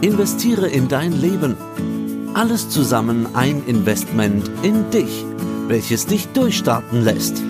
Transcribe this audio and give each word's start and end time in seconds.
Investiere 0.00 0.68
in 0.68 0.86
dein 0.86 1.10
Leben. 1.10 1.56
Alles 2.32 2.70
zusammen 2.70 3.34
ein 3.34 3.64
Investment 3.66 4.48
in 4.62 4.88
dich, 4.92 5.24
welches 5.66 6.06
dich 6.06 6.28
durchstarten 6.28 7.02
lässt. 7.02 7.42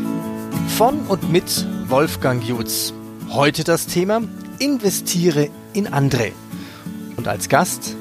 Von 0.78 1.00
und 1.08 1.30
mit 1.30 1.66
Wolfgang 1.88 2.42
Jutz. 2.42 2.94
Heute 3.28 3.64
das 3.64 3.86
Thema 3.86 4.22
Investiere 4.60 5.50
in 5.74 5.88
andere. 5.88 6.32
Und 7.18 7.28
als 7.28 7.50
Gast 7.50 7.94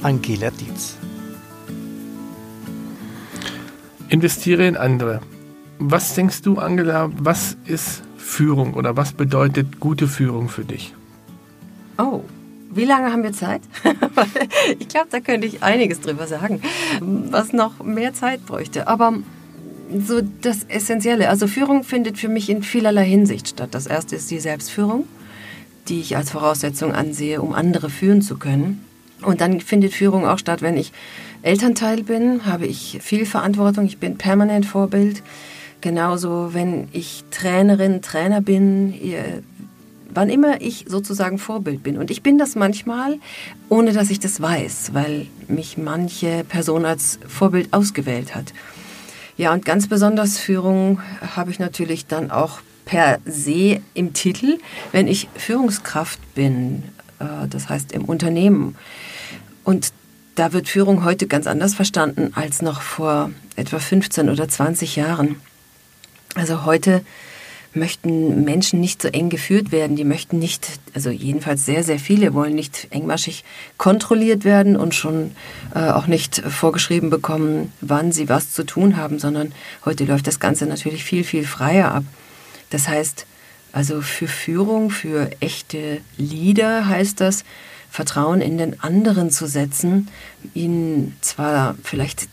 Angela 0.00 0.52
Dietz. 0.52 0.94
Investiere 4.08 4.64
in 4.68 4.76
andere. 4.76 5.22
Was 5.80 6.14
denkst 6.14 6.42
du, 6.42 6.58
Angela, 6.58 7.10
was 7.18 7.56
ist 7.64 8.02
Führung 8.16 8.74
oder 8.74 8.96
was 8.96 9.12
bedeutet 9.12 9.80
gute 9.80 10.06
Führung 10.06 10.48
für 10.48 10.64
dich? 10.64 10.94
Oh, 11.98 12.22
wie 12.70 12.84
lange 12.84 13.12
haben 13.12 13.22
wir 13.22 13.32
Zeit? 13.32 13.62
ich 14.78 14.88
glaube, 14.88 15.08
da 15.10 15.20
könnte 15.20 15.46
ich 15.46 15.62
einiges 15.62 16.00
drüber 16.00 16.26
sagen, 16.26 16.60
was 17.00 17.52
noch 17.52 17.82
mehr 17.82 18.14
Zeit 18.14 18.44
bräuchte. 18.46 18.88
Aber 18.88 19.14
so 19.96 20.20
das 20.42 20.64
Essentielle, 20.64 21.28
also 21.28 21.46
Führung 21.46 21.82
findet 21.82 22.18
für 22.18 22.28
mich 22.28 22.50
in 22.50 22.62
vielerlei 22.62 23.04
Hinsicht 23.04 23.48
statt. 23.48 23.70
Das 23.72 23.86
erste 23.86 24.16
ist 24.16 24.30
die 24.30 24.40
Selbstführung, 24.40 25.04
die 25.88 26.00
ich 26.00 26.16
als 26.16 26.30
Voraussetzung 26.30 26.92
ansehe, 26.92 27.40
um 27.40 27.54
andere 27.54 27.88
führen 27.88 28.22
zu 28.22 28.38
können. 28.38 28.84
Und 29.22 29.40
dann 29.40 29.60
findet 29.60 29.92
Führung 29.92 30.26
auch 30.26 30.38
statt, 30.38 30.62
wenn 30.62 30.76
ich 30.76 30.92
Elternteil 31.42 32.02
bin, 32.02 32.44
habe 32.46 32.66
ich 32.66 32.98
viel 33.00 33.26
Verantwortung, 33.26 33.86
ich 33.86 33.98
bin 33.98 34.18
permanent 34.18 34.66
Vorbild. 34.66 35.22
Genauso, 35.80 36.54
wenn 36.54 36.88
ich 36.92 37.24
Trainerin, 37.30 38.02
Trainer 38.02 38.40
bin, 38.40 38.92
wann 40.18 40.30
immer 40.30 40.60
ich 40.60 40.86
sozusagen 40.88 41.38
Vorbild 41.38 41.84
bin. 41.84 41.96
Und 41.96 42.10
ich 42.10 42.24
bin 42.24 42.38
das 42.38 42.56
manchmal, 42.56 43.20
ohne 43.68 43.92
dass 43.92 44.10
ich 44.10 44.18
das 44.18 44.40
weiß, 44.40 44.90
weil 44.92 45.28
mich 45.46 45.78
manche 45.78 46.42
Person 46.42 46.84
als 46.84 47.20
Vorbild 47.28 47.72
ausgewählt 47.72 48.34
hat. 48.34 48.52
Ja, 49.36 49.52
und 49.52 49.64
ganz 49.64 49.86
besonders 49.86 50.36
Führung 50.36 51.00
habe 51.36 51.52
ich 51.52 51.60
natürlich 51.60 52.06
dann 52.06 52.32
auch 52.32 52.58
per 52.84 53.20
se 53.26 53.80
im 53.94 54.12
Titel, 54.12 54.58
wenn 54.90 55.06
ich 55.06 55.28
Führungskraft 55.36 56.18
bin, 56.34 56.82
äh, 57.20 57.46
das 57.48 57.68
heißt 57.68 57.92
im 57.92 58.04
Unternehmen. 58.04 58.74
Und 59.62 59.92
da 60.34 60.52
wird 60.52 60.68
Führung 60.68 61.04
heute 61.04 61.28
ganz 61.28 61.46
anders 61.46 61.74
verstanden 61.74 62.32
als 62.34 62.60
noch 62.60 62.82
vor 62.82 63.30
etwa 63.54 63.78
15 63.78 64.30
oder 64.30 64.48
20 64.48 64.96
Jahren. 64.96 65.36
Also 66.34 66.64
heute 66.64 67.04
möchten 67.74 68.44
Menschen 68.44 68.80
nicht 68.80 69.02
so 69.02 69.08
eng 69.08 69.28
geführt 69.28 69.72
werden. 69.72 69.96
Die 69.96 70.04
möchten 70.04 70.38
nicht, 70.38 70.66
also 70.94 71.10
jedenfalls 71.10 71.64
sehr, 71.64 71.84
sehr 71.84 71.98
viele 71.98 72.34
wollen 72.34 72.54
nicht 72.54 72.88
engmaschig 72.90 73.44
kontrolliert 73.76 74.44
werden 74.44 74.76
und 74.76 74.94
schon 74.94 75.32
äh, 75.74 75.90
auch 75.90 76.06
nicht 76.06 76.36
vorgeschrieben 76.36 77.10
bekommen, 77.10 77.72
wann 77.80 78.12
sie 78.12 78.28
was 78.28 78.52
zu 78.52 78.64
tun 78.64 78.96
haben, 78.96 79.18
sondern 79.18 79.52
heute 79.84 80.04
läuft 80.04 80.26
das 80.26 80.40
Ganze 80.40 80.66
natürlich 80.66 81.04
viel, 81.04 81.24
viel 81.24 81.44
freier 81.44 81.92
ab. 81.92 82.04
Das 82.70 82.88
heißt, 82.88 83.26
also 83.72 84.00
für 84.00 84.28
Führung, 84.28 84.90
für 84.90 85.30
echte 85.40 86.00
Leader 86.16 86.88
heißt 86.88 87.20
das, 87.20 87.44
Vertrauen 87.90 88.40
in 88.40 88.58
den 88.58 88.80
anderen 88.80 89.30
zu 89.30 89.46
setzen, 89.46 90.08
ihnen 90.54 91.16
zwar 91.20 91.74
vielleicht 91.82 92.28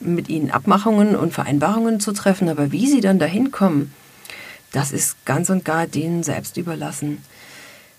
mit 0.00 0.28
ihnen 0.28 0.50
Abmachungen 0.50 1.16
und 1.16 1.32
Vereinbarungen 1.32 2.00
zu 2.00 2.12
treffen, 2.12 2.48
aber 2.48 2.72
wie 2.72 2.86
sie 2.86 3.00
dann 3.00 3.18
dahin 3.18 3.50
kommen, 3.50 3.92
das 4.74 4.90
ist 4.90 5.24
ganz 5.24 5.50
und 5.50 5.64
gar 5.64 5.86
denen 5.86 6.22
selbst 6.22 6.56
überlassen. 6.56 7.18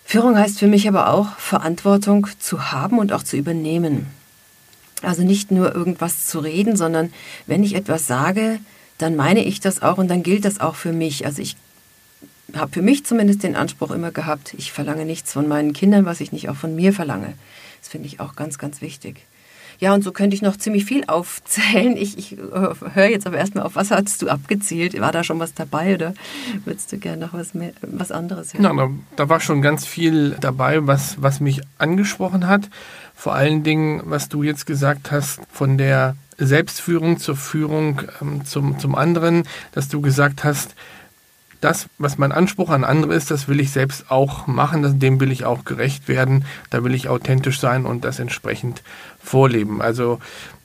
Führung 0.04 0.38
heißt 0.38 0.59
für 0.59 0.68
mich 0.68 0.88
aber 0.88 1.09
auch, 1.09 1.38
Verantwortung 1.38 2.28
zu 2.40 2.72
haben 2.72 3.00
und 3.00 3.14
auch 3.14 3.23
zu 3.23 3.38
übernehmen. 3.38 4.08
Also 5.02 5.23
nicht 5.23 5.52
nur 5.52 5.73
irgendwas 5.73 6.28
zu 6.28 6.40
reden, 6.40 6.76
sondern 6.76 7.14
wenn 7.48 7.64
ich 7.64 7.76
etwas 7.76 8.08
sage, 8.08 8.59
dann 8.97 9.16
meine 9.16 9.44
ich 9.44 9.59
das 9.59 9.81
auch 9.81 9.97
und 9.97 10.09
dann 10.09 10.22
gilt 10.22 10.46
das 10.46 10.59
auch 10.59 10.75
für 10.75 10.91
mich. 10.91 11.25
Also 11.25 11.41
ich 11.41 11.56
habe 12.53 12.72
für 12.72 12.81
mich 12.81 13.06
zumindest 13.06 13.44
den 13.44 13.56
Anspruch 13.56 13.91
immer 13.91 14.12
gehabt, 14.12 14.53
ich 14.58 14.72
verlange 14.72 15.06
nichts 15.06 15.34
von 15.34 15.47
meinen 15.47 15.74
Kindern, 15.74 16.06
was 16.06 16.22
ich 16.22 16.31
nicht 16.31 16.50
auch 16.50 16.56
von 16.56 16.75
mir 16.75 16.94
verlange. 16.94 17.34
Das 17.81 17.90
finde 17.90 18.08
ich 18.08 18.19
auch 18.19 18.35
ganz, 18.35 18.58
ganz 18.58 18.81
wichtig. 18.81 19.25
Ja, 19.80 19.94
und 19.94 20.03
so 20.03 20.12
könnte 20.12 20.36
ich 20.36 20.41
noch 20.41 20.58
ziemlich 20.58 20.86
viel 20.86 21.03
aufzählen. 21.08 21.97
Ich, 21.97 22.18
ich 22.18 22.34
äh, 22.34 22.38
höre 22.94 23.09
jetzt 23.09 23.28
aber 23.28 23.38
erstmal 23.38 23.66
auf, 23.66 23.75
was 23.75 23.91
hast 23.91 24.22
du 24.22 24.30
abgezielt? 24.30 25.00
War 25.00 25.12
da 25.12 25.24
schon 25.24 25.40
was 25.40 25.53
dabei 25.53 25.96
oder 25.96 26.13
würdest 26.63 26.91
du 26.91 26.97
gerne 26.97 27.25
noch 27.25 27.34
was, 27.34 27.53
mehr, 27.53 27.74
was 27.81 28.12
anderes 28.12 28.53
hören? 28.53 28.64
Ja, 28.64 28.74
da, 28.74 28.90
da 29.16 29.30
war 29.30 29.40
schon 29.40 29.62
ganz 29.62 29.85
viel 29.85 30.38
dabei, 30.40 30.85
was, 30.88 31.22
was 31.22 31.40
mich 31.40 31.62
angesprochen 31.78 32.47
hat. 32.47 32.69
Vor 33.14 33.35
allen 33.35 33.64
Dingen, 33.64 34.02
was 34.06 34.30
du 34.30 34.44
jetzt 34.44 34.66
gesagt 34.66 35.12
hast, 35.12 35.40
von 35.52 35.78
der 35.78 36.16
Selbstführung 36.38 37.18
zur 37.18 37.35
Führung 37.35 38.02
ähm, 38.22 38.46
zum, 38.46 38.80
zum 38.80 38.96
anderen, 38.96 39.44
dass 39.72 39.88
du 39.88 40.02
gesagt 40.02 40.44
hast, 40.44 40.75
das, 41.66 41.88
was 41.98 42.20
mein 42.20 42.31
Anspruch 42.31 42.70
an 42.70 42.84
andere 42.84 43.16
ist, 43.16 43.31
das 43.31 43.48
will 43.48 43.59
ich 43.59 43.72
selbst 43.72 44.12
auch 44.12 44.46
machen, 44.46 45.00
dem 45.00 45.20
will 45.20 45.31
ich 45.31 45.46
auch 45.46 45.66
gerecht 45.66 46.08
werden, 46.08 46.46
da 46.70 46.84
will 46.84 46.94
ich 46.94 47.09
authentisch 47.09 47.59
sein 47.59 47.88
und 47.88 48.06
das 48.06 48.20
entsprechend 48.20 48.84
vorleben. 49.20 49.81
Also 49.81 50.20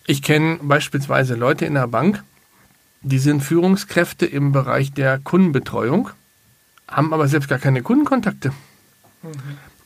ich 0.06 0.20
kenne 0.20 0.58
beispielsweise 0.60 1.36
Leute 1.36 1.64
in 1.64 1.72
der 1.72 1.86
Bank, 1.86 2.22
die 3.00 3.18
sind 3.18 3.42
Führungskräfte 3.42 4.26
im 4.26 4.52
Bereich 4.52 4.92
der 4.92 5.18
Kundenbetreuung, 5.18 6.10
haben 6.86 7.14
aber 7.14 7.28
selbst 7.28 7.48
gar 7.48 7.58
keine 7.58 7.80
Kundenkontakte. 7.80 8.50
Mhm. 9.22 9.32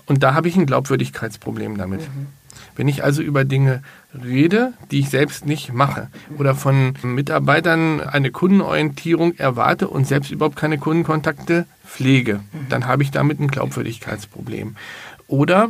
Und 0.07 0.25
da 0.25 0.35
habe 0.35 0.49
ich 0.49 0.57
ein 0.57 0.67
Glaubwürdigkeitsproblem 0.67 1.79
damit. 1.79 2.01
Mhm. 2.01 2.27
Wenn 2.77 2.89
ich 2.89 3.05
also 3.05 3.23
über 3.23 3.45
Dinge 3.45 3.83
rede, 4.25 4.73
die 4.91 5.01
ich 5.01 5.11
selbst 5.11 5.47
nicht 5.47 5.73
mache 5.73 6.09
oder 6.39 6.55
von 6.55 6.95
Mitarbeitern 7.03 8.01
eine 8.01 8.31
Kundenorientierung 8.31 9.35
erwarte 9.37 9.89
und 9.89 10.07
selbst 10.07 10.31
überhaupt 10.31 10.57
keine 10.57 10.79
Kundenkontakte 10.79 11.67
pflege, 11.87 12.41
dann 12.69 12.87
habe 12.87 13.03
ich 13.03 13.11
damit 13.11 13.41
ein 13.41 13.49
Glaubwürdigkeitsproblem. 13.49 14.77
Oder 15.27 15.69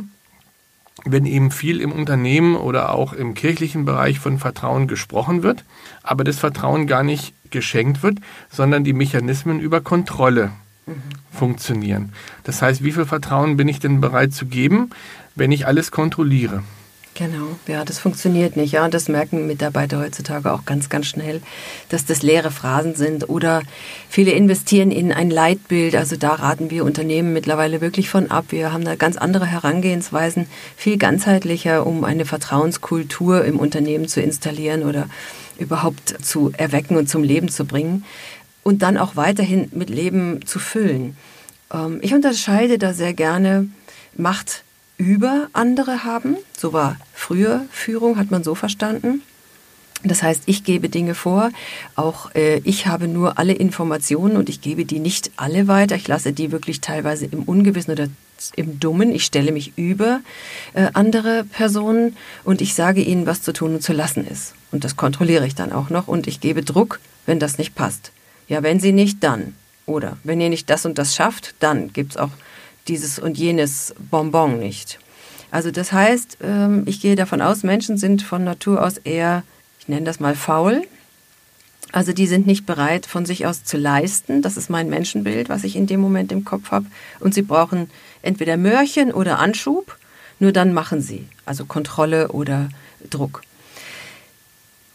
wenn 1.03 1.25
eben 1.25 1.51
viel 1.51 1.81
im 1.81 1.91
Unternehmen 1.91 2.55
oder 2.55 2.93
auch 2.93 3.13
im 3.13 3.33
kirchlichen 3.33 3.85
Bereich 3.85 4.19
von 4.19 4.39
Vertrauen 4.39 4.87
gesprochen 4.87 5.43
wird, 5.43 5.63
aber 6.03 6.23
das 6.23 6.39
Vertrauen 6.39 6.87
gar 6.87 7.03
nicht 7.03 7.33
geschenkt 7.51 8.01
wird, 8.01 8.19
sondern 8.49 8.83
die 8.83 8.93
Mechanismen 8.93 9.59
über 9.59 9.81
Kontrolle 9.81 10.51
mhm. 10.85 10.93
funktionieren. 11.31 12.13
Das 12.43 12.61
heißt, 12.61 12.83
wie 12.83 12.91
viel 12.91 13.05
Vertrauen 13.05 13.57
bin 13.57 13.67
ich 13.67 13.79
denn 13.79 14.01
bereit 14.01 14.33
zu 14.33 14.45
geben, 14.45 14.89
wenn 15.35 15.51
ich 15.51 15.67
alles 15.67 15.91
kontrolliere? 15.91 16.63
Genau, 17.17 17.57
ja, 17.65 17.85
das 17.85 17.97
funktioniert 17.97 18.57
nicht. 18.57 18.73
Ja, 18.73 18.83
und 18.83 18.93
das 18.93 19.07
merken 19.07 19.47
Mitarbeiter 19.47 19.99
heutzutage 19.99 20.51
auch 20.51 20.65
ganz, 20.65 20.89
ganz 20.89 21.05
schnell, 21.05 21.41
dass 21.87 22.05
das 22.05 22.23
leere 22.23 22.51
Phrasen 22.51 22.95
sind. 22.95 23.29
Oder 23.29 23.61
viele 24.09 24.31
investieren 24.31 24.91
in 24.91 25.13
ein 25.13 25.29
Leitbild. 25.29 25.95
Also 25.95 26.17
da 26.17 26.33
raten 26.33 26.71
wir 26.71 26.83
Unternehmen 26.83 27.31
mittlerweile 27.31 27.79
wirklich 27.79 28.09
von 28.09 28.31
ab. 28.31 28.47
Wir 28.49 28.73
haben 28.73 28.83
da 28.83 28.95
ganz 28.95 29.15
andere 29.15 29.45
Herangehensweisen, 29.45 30.47
viel 30.75 30.97
ganzheitlicher, 30.97 31.87
um 31.87 32.03
eine 32.03 32.25
Vertrauenskultur 32.25 33.45
im 33.45 33.59
Unternehmen 33.59 34.09
zu 34.09 34.19
installieren 34.19 34.83
oder 34.83 35.07
überhaupt 35.57 36.21
zu 36.21 36.51
erwecken 36.57 36.97
und 36.97 37.07
zum 37.07 37.23
Leben 37.23 37.47
zu 37.47 37.63
bringen. 37.63 38.03
Und 38.61 38.81
dann 38.81 38.97
auch 38.97 39.15
weiterhin 39.15 39.69
mit 39.73 39.89
Leben 39.89 40.45
zu 40.45 40.59
füllen. 40.59 41.15
Ähm, 41.73 41.99
ich 42.01 42.13
unterscheide 42.13 42.77
da 42.77 42.93
sehr 42.93 43.13
gerne 43.13 43.69
Macht 44.17 44.65
über 44.97 45.47
andere 45.53 46.03
haben. 46.03 46.37
So 46.57 46.73
war 46.73 46.97
früher 47.13 47.65
Führung, 47.71 48.17
hat 48.17 48.31
man 48.31 48.43
so 48.43 48.55
verstanden. 48.55 49.21
Das 50.03 50.21
heißt, 50.21 50.43
ich 50.45 50.63
gebe 50.63 50.89
Dinge 50.89 51.15
vor, 51.15 51.49
auch 51.95 52.33
äh, 52.35 52.59
ich 52.59 52.85
habe 52.85 53.07
nur 53.07 53.39
alle 53.39 53.53
Informationen 53.53 54.37
und 54.37 54.49
ich 54.49 54.61
gebe 54.61 54.85
die 54.85 54.99
nicht 54.99 55.31
alle 55.35 55.67
weiter. 55.67 55.95
Ich 55.95 56.07
lasse 56.07 56.31
die 56.31 56.51
wirklich 56.51 56.79
teilweise 56.79 57.25
im 57.25 57.43
Ungewissen 57.43 57.91
oder 57.91 58.07
im 58.55 58.79
Dummen. 58.79 59.11
Ich 59.13 59.25
stelle 59.25 59.51
mich 59.51 59.73
über 59.77 60.21
äh, 60.73 60.89
andere 60.93 61.43
Personen 61.45 62.15
und 62.43 62.61
ich 62.61 62.75
sage 62.75 63.01
ihnen, 63.01 63.25
was 63.25 63.41
zu 63.41 63.51
tun 63.51 63.75
und 63.75 63.81
zu 63.81 63.93
lassen 63.93 64.27
ist. 64.27 64.53
Und 64.71 64.83
das 64.83 64.95
kontrolliere 64.95 65.47
ich 65.47 65.55
dann 65.55 65.71
auch 65.71 65.89
noch 65.89 66.07
und 66.07 66.27
ich 66.27 66.39
gebe 66.39 66.61
Druck, 66.61 66.99
wenn 67.25 67.39
das 67.39 67.57
nicht 67.57 67.73
passt. 67.73 68.11
Ja, 68.47 68.61
wenn 68.61 68.79
sie 68.79 68.91
nicht, 68.91 69.23
dann. 69.23 69.55
Oder 69.87 70.17
wenn 70.23 70.41
ihr 70.41 70.49
nicht 70.49 70.69
das 70.69 70.85
und 70.85 70.97
das 70.97 71.15
schafft, 71.15 71.55
dann 71.59 71.93
gibt 71.93 72.11
es 72.11 72.17
auch 72.17 72.31
dieses 72.87 73.19
und 73.19 73.37
jenes 73.37 73.95
Bonbon 74.11 74.59
nicht. 74.59 74.99
Also 75.51 75.71
das 75.71 75.91
heißt, 75.91 76.39
ähm, 76.41 76.83
ich 76.85 77.01
gehe 77.01 77.15
davon 77.15 77.41
aus, 77.41 77.63
Menschen 77.63 77.97
sind 77.97 78.21
von 78.21 78.43
Natur 78.43 78.83
aus 78.83 78.97
eher, 78.97 79.43
ich 79.79 79.87
nenne 79.87 80.05
das 80.05 80.19
mal 80.19 80.35
faul. 80.35 80.83
Also 81.91 82.11
die 82.11 82.27
sind 82.27 82.45
nicht 82.45 82.65
bereit, 82.65 83.05
von 83.05 83.25
sich 83.25 83.45
aus 83.45 83.63
zu 83.63 83.77
leisten. 83.77 84.41
Das 84.41 84.57
ist 84.57 84.69
mein 84.69 84.89
Menschenbild, 84.89 85.47
was 85.47 85.63
ich 85.63 85.77
in 85.77 85.87
dem 85.87 86.01
Moment 86.01 86.31
im 86.31 86.43
Kopf 86.43 86.71
habe. 86.71 86.87
Und 87.21 87.33
sie 87.33 87.41
brauchen 87.41 87.89
entweder 88.21 88.57
Mörchen 88.57 89.13
oder 89.13 89.39
Anschub. 89.39 89.97
Nur 90.39 90.51
dann 90.51 90.73
machen 90.73 91.01
sie. 91.01 91.25
Also 91.45 91.63
Kontrolle 91.65 92.29
oder 92.29 92.67
Druck. 93.09 93.43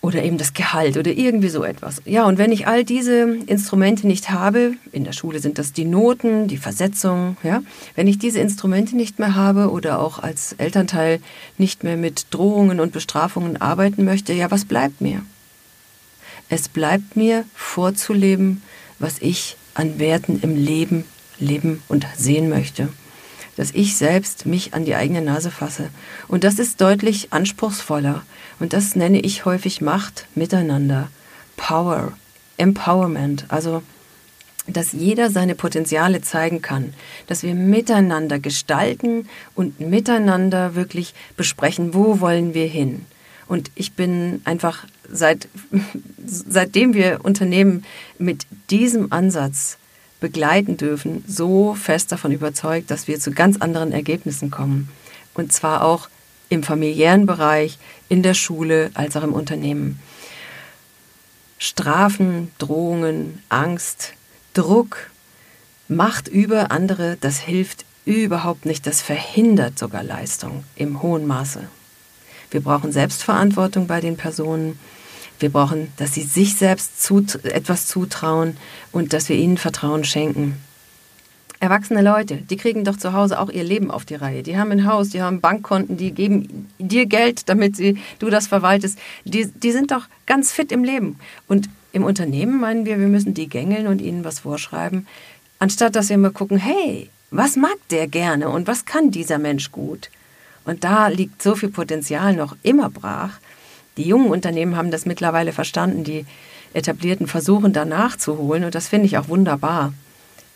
Oder 0.02 0.22
eben 0.22 0.38
das 0.38 0.54
Gehalt 0.54 0.96
oder 0.96 1.10
irgendwie 1.10 1.50
so 1.50 1.62
etwas. 1.62 2.00
Ja, 2.06 2.24
und 2.24 2.38
wenn 2.38 2.52
ich 2.52 2.66
all 2.66 2.84
diese 2.84 3.36
Instrumente 3.46 4.06
nicht 4.06 4.30
habe, 4.30 4.74
in 4.92 5.04
der 5.04 5.12
Schule 5.12 5.40
sind 5.40 5.58
das 5.58 5.72
die 5.72 5.84
Noten, 5.84 6.48
die 6.48 6.56
Versetzung, 6.56 7.36
ja, 7.42 7.62
wenn 7.96 8.06
ich 8.06 8.18
diese 8.18 8.40
Instrumente 8.40 8.96
nicht 8.96 9.18
mehr 9.18 9.34
habe 9.34 9.70
oder 9.70 10.00
auch 10.00 10.18
als 10.18 10.54
Elternteil 10.54 11.20
nicht 11.58 11.84
mehr 11.84 11.96
mit 11.96 12.26
Drohungen 12.30 12.80
und 12.80 12.92
Bestrafungen 12.92 13.60
arbeiten 13.60 14.04
möchte, 14.04 14.32
ja, 14.32 14.50
was 14.50 14.64
bleibt 14.64 15.00
mir? 15.00 15.22
Es 16.48 16.68
bleibt 16.68 17.16
mir 17.16 17.44
vorzuleben, 17.54 18.62
was 18.98 19.18
ich 19.20 19.56
an 19.74 19.98
Werten 19.98 20.40
im 20.42 20.56
Leben 20.56 21.04
leben 21.38 21.82
und 21.88 22.06
sehen 22.16 22.48
möchte. 22.48 22.88
Dass 23.60 23.72
ich 23.72 23.98
selbst 23.98 24.46
mich 24.46 24.72
an 24.72 24.86
die 24.86 24.94
eigene 24.94 25.20
Nase 25.20 25.50
fasse. 25.50 25.90
Und 26.28 26.44
das 26.44 26.58
ist 26.58 26.80
deutlich 26.80 27.30
anspruchsvoller. 27.30 28.22
Und 28.58 28.72
das 28.72 28.96
nenne 28.96 29.20
ich 29.20 29.44
häufig 29.44 29.82
Macht 29.82 30.26
miteinander. 30.34 31.10
Power, 31.58 32.12
Empowerment. 32.56 33.44
Also, 33.48 33.82
dass 34.66 34.92
jeder 34.92 35.28
seine 35.28 35.54
Potenziale 35.54 36.22
zeigen 36.22 36.62
kann. 36.62 36.94
Dass 37.26 37.42
wir 37.42 37.54
miteinander 37.54 38.38
gestalten 38.38 39.28
und 39.54 39.78
miteinander 39.78 40.74
wirklich 40.74 41.12
besprechen, 41.36 41.92
wo 41.92 42.20
wollen 42.20 42.54
wir 42.54 42.66
hin. 42.66 43.04
Und 43.46 43.70
ich 43.74 43.92
bin 43.92 44.40
einfach 44.46 44.86
seit, 45.06 45.48
seitdem 46.26 46.94
wir 46.94 47.20
Unternehmen 47.24 47.84
mit 48.18 48.46
diesem 48.70 49.12
Ansatz 49.12 49.76
begleiten 50.20 50.76
dürfen, 50.76 51.24
so 51.26 51.74
fest 51.74 52.12
davon 52.12 52.32
überzeugt, 52.32 52.90
dass 52.90 53.08
wir 53.08 53.18
zu 53.18 53.32
ganz 53.32 53.60
anderen 53.60 53.92
Ergebnissen 53.92 54.50
kommen. 54.50 54.88
Und 55.34 55.52
zwar 55.52 55.82
auch 55.84 56.08
im 56.48 56.62
familiären 56.62 57.26
Bereich, 57.26 57.78
in 58.08 58.22
der 58.22 58.34
Schule 58.34 58.90
als 58.94 59.16
auch 59.16 59.22
im 59.22 59.32
Unternehmen. 59.32 60.00
Strafen, 61.58 62.50
Drohungen, 62.58 63.42
Angst, 63.48 64.14
Druck, 64.54 65.10
Macht 65.88 66.28
über 66.28 66.70
andere, 66.70 67.16
das 67.20 67.40
hilft 67.40 67.84
überhaupt 68.04 68.64
nicht, 68.64 68.86
das 68.86 69.02
verhindert 69.02 69.76
sogar 69.76 70.04
Leistung 70.04 70.64
im 70.76 71.02
hohen 71.02 71.26
Maße. 71.26 71.66
Wir 72.50 72.60
brauchen 72.60 72.92
Selbstverantwortung 72.92 73.86
bei 73.86 74.00
den 74.00 74.16
Personen. 74.16 74.78
Wir 75.40 75.50
brauchen, 75.50 75.92
dass 75.96 76.14
sie 76.14 76.22
sich 76.22 76.54
selbst 76.54 77.02
zut 77.02 77.44
etwas 77.44 77.86
zutrauen 77.86 78.56
und 78.92 79.12
dass 79.12 79.28
wir 79.28 79.36
ihnen 79.36 79.56
Vertrauen 79.56 80.04
schenken. 80.04 80.56
Erwachsene 81.58 82.00
Leute, 82.00 82.36
die 82.36 82.56
kriegen 82.56 82.84
doch 82.84 82.96
zu 82.96 83.12
Hause 83.12 83.38
auch 83.38 83.50
ihr 83.50 83.64
Leben 83.64 83.90
auf 83.90 84.06
die 84.06 84.14
Reihe. 84.14 84.42
Die 84.42 84.56
haben 84.56 84.70
ein 84.70 84.86
Haus, 84.86 85.10
die 85.10 85.20
haben 85.20 85.42
Bankkonten, 85.42 85.98
die 85.98 86.12
geben 86.12 86.68
dir 86.78 87.04
Geld, 87.04 87.48
damit 87.50 87.76
sie, 87.76 87.98
du 88.18 88.30
das 88.30 88.46
verwaltest. 88.46 88.98
Die, 89.24 89.46
die 89.46 89.72
sind 89.72 89.90
doch 89.90 90.06
ganz 90.24 90.52
fit 90.52 90.72
im 90.72 90.84
Leben. 90.84 91.18
Und 91.48 91.68
im 91.92 92.04
Unternehmen 92.04 92.60
meinen 92.60 92.86
wir, 92.86 92.98
wir 92.98 93.08
müssen 93.08 93.34
die 93.34 93.48
gängeln 93.48 93.88
und 93.88 94.00
ihnen 94.00 94.24
was 94.24 94.40
vorschreiben, 94.40 95.06
anstatt 95.58 95.96
dass 95.96 96.08
wir 96.08 96.16
mal 96.16 96.30
gucken, 96.30 96.56
hey, 96.56 97.10
was 97.30 97.56
mag 97.56 97.76
der 97.90 98.08
gerne 98.08 98.48
und 98.48 98.66
was 98.66 98.84
kann 98.84 99.10
dieser 99.10 99.38
Mensch 99.38 99.70
gut? 99.70 100.10
Und 100.64 100.84
da 100.84 101.08
liegt 101.08 101.42
so 101.42 101.54
viel 101.54 101.70
Potenzial 101.70 102.34
noch 102.34 102.56
immer 102.62 102.90
brach. 102.90 103.38
Die 103.96 104.04
jungen 104.04 104.30
Unternehmen 104.30 104.76
haben 104.76 104.90
das 104.90 105.06
mittlerweile 105.06 105.52
verstanden, 105.52 106.04
die 106.04 106.26
etablierten 106.72 107.26
versuchen 107.26 107.72
da 107.72 107.84
nachzuholen 107.84 108.64
und 108.64 108.74
das 108.74 108.88
finde 108.88 109.06
ich 109.06 109.18
auch 109.18 109.28
wunderbar. 109.28 109.92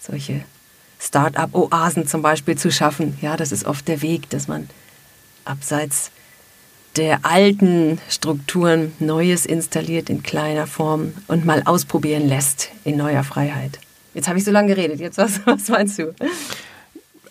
Solche 0.01 0.43
Start-up-Oasen 1.01 2.07
zum 2.07 2.23
Beispiel 2.23 2.57
zu 2.57 2.71
schaffen, 2.71 3.19
ja, 3.21 3.37
das 3.37 3.53
ist 3.53 3.67
oft 3.67 3.89
der 3.89 4.03
Weg, 4.03 4.31
dass 4.31 4.49
man 4.49 4.69
abseits 5.45 6.11
der 6.97 7.25
alten 7.25 7.99
Strukturen 8.09 8.93
Neues 9.01 9.47
installiert 9.47 10.09
in 10.09 10.23
kleiner 10.23 10.67
Form 10.67 11.13
und 11.27 11.45
mal 11.45 11.63
ausprobieren 11.65 12.29
lässt 12.29 12.71
in 12.85 12.97
neuer 12.97 13.25
Freiheit. 13.25 13.81
Jetzt 14.15 14.29
habe 14.29 14.39
ich 14.39 14.45
so 14.45 14.53
lange 14.53 14.69
geredet, 14.69 15.01
jetzt 15.01 15.19
was, 15.19 15.45
was 15.45 15.69
meinst 15.69 15.99
du? 15.99 16.15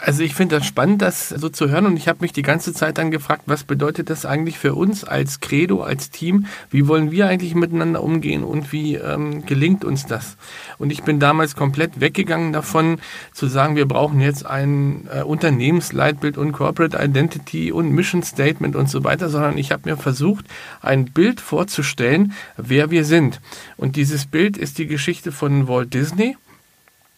Also 0.06 0.22
ich 0.22 0.36
finde 0.36 0.58
das 0.58 0.66
spannend, 0.66 1.02
das 1.02 1.30
so 1.30 1.48
zu 1.48 1.70
hören 1.70 1.86
und 1.86 1.96
ich 1.96 2.10
habe 2.10 2.20
mich 2.20 2.34
die 2.34 2.42
ganze 2.42 2.74
Zeit 2.74 2.98
dann 2.98 3.10
gefragt, 3.10 3.44
was 3.46 3.64
bedeutet 3.64 4.10
das 4.10 4.26
eigentlich 4.26 4.60
für 4.60 4.76
uns 4.76 5.06
als 5.06 5.40
Credo, 5.40 5.82
als 5.82 6.10
Team? 6.10 6.48
Wie 6.70 6.90
wollen 6.90 7.10
wir 7.10 7.30
eigentlich 7.30 7.56
miteinander 7.56 8.04
umgehen 8.04 8.44
und 8.44 8.74
wie 8.74 8.96
ähm, 8.96 9.46
gelingt 9.46 9.86
uns 9.86 10.06
das? 10.06 10.36
Und 10.78 10.92
ich 10.92 11.04
bin 11.04 11.22
damals 11.22 11.56
komplett 11.56 12.02
weggegangen 12.02 12.52
davon 12.52 13.00
zu 13.32 13.48
sagen, 13.48 13.78
wir 13.78 13.88
brauchen 13.88 14.20
jetzt 14.20 14.46
ein 14.46 15.08
äh, 15.10 15.22
Unternehmensleitbild 15.24 16.38
und 16.38 16.52
Corporate 16.52 16.98
Identity 17.02 17.72
und 17.72 17.90
Mission 17.92 18.24
Statement 18.24 18.76
und 18.76 18.90
so 18.90 19.06
weiter, 19.06 19.30
sondern 19.30 19.58
ich 19.58 19.72
habe 19.72 19.90
mir 19.90 19.96
versucht, 19.96 20.44
ein 20.82 21.06
Bild 21.06 21.40
vorzustellen, 21.40 22.34
wer 22.58 22.92
wir 22.92 23.06
sind. 23.06 23.40
Und 23.78 23.96
dieses 23.96 24.26
Bild 24.26 24.58
ist 24.58 24.80
die 24.80 24.88
Geschichte 24.88 25.32
von 25.32 25.70
Walt 25.70 25.94
Disney 25.94 26.36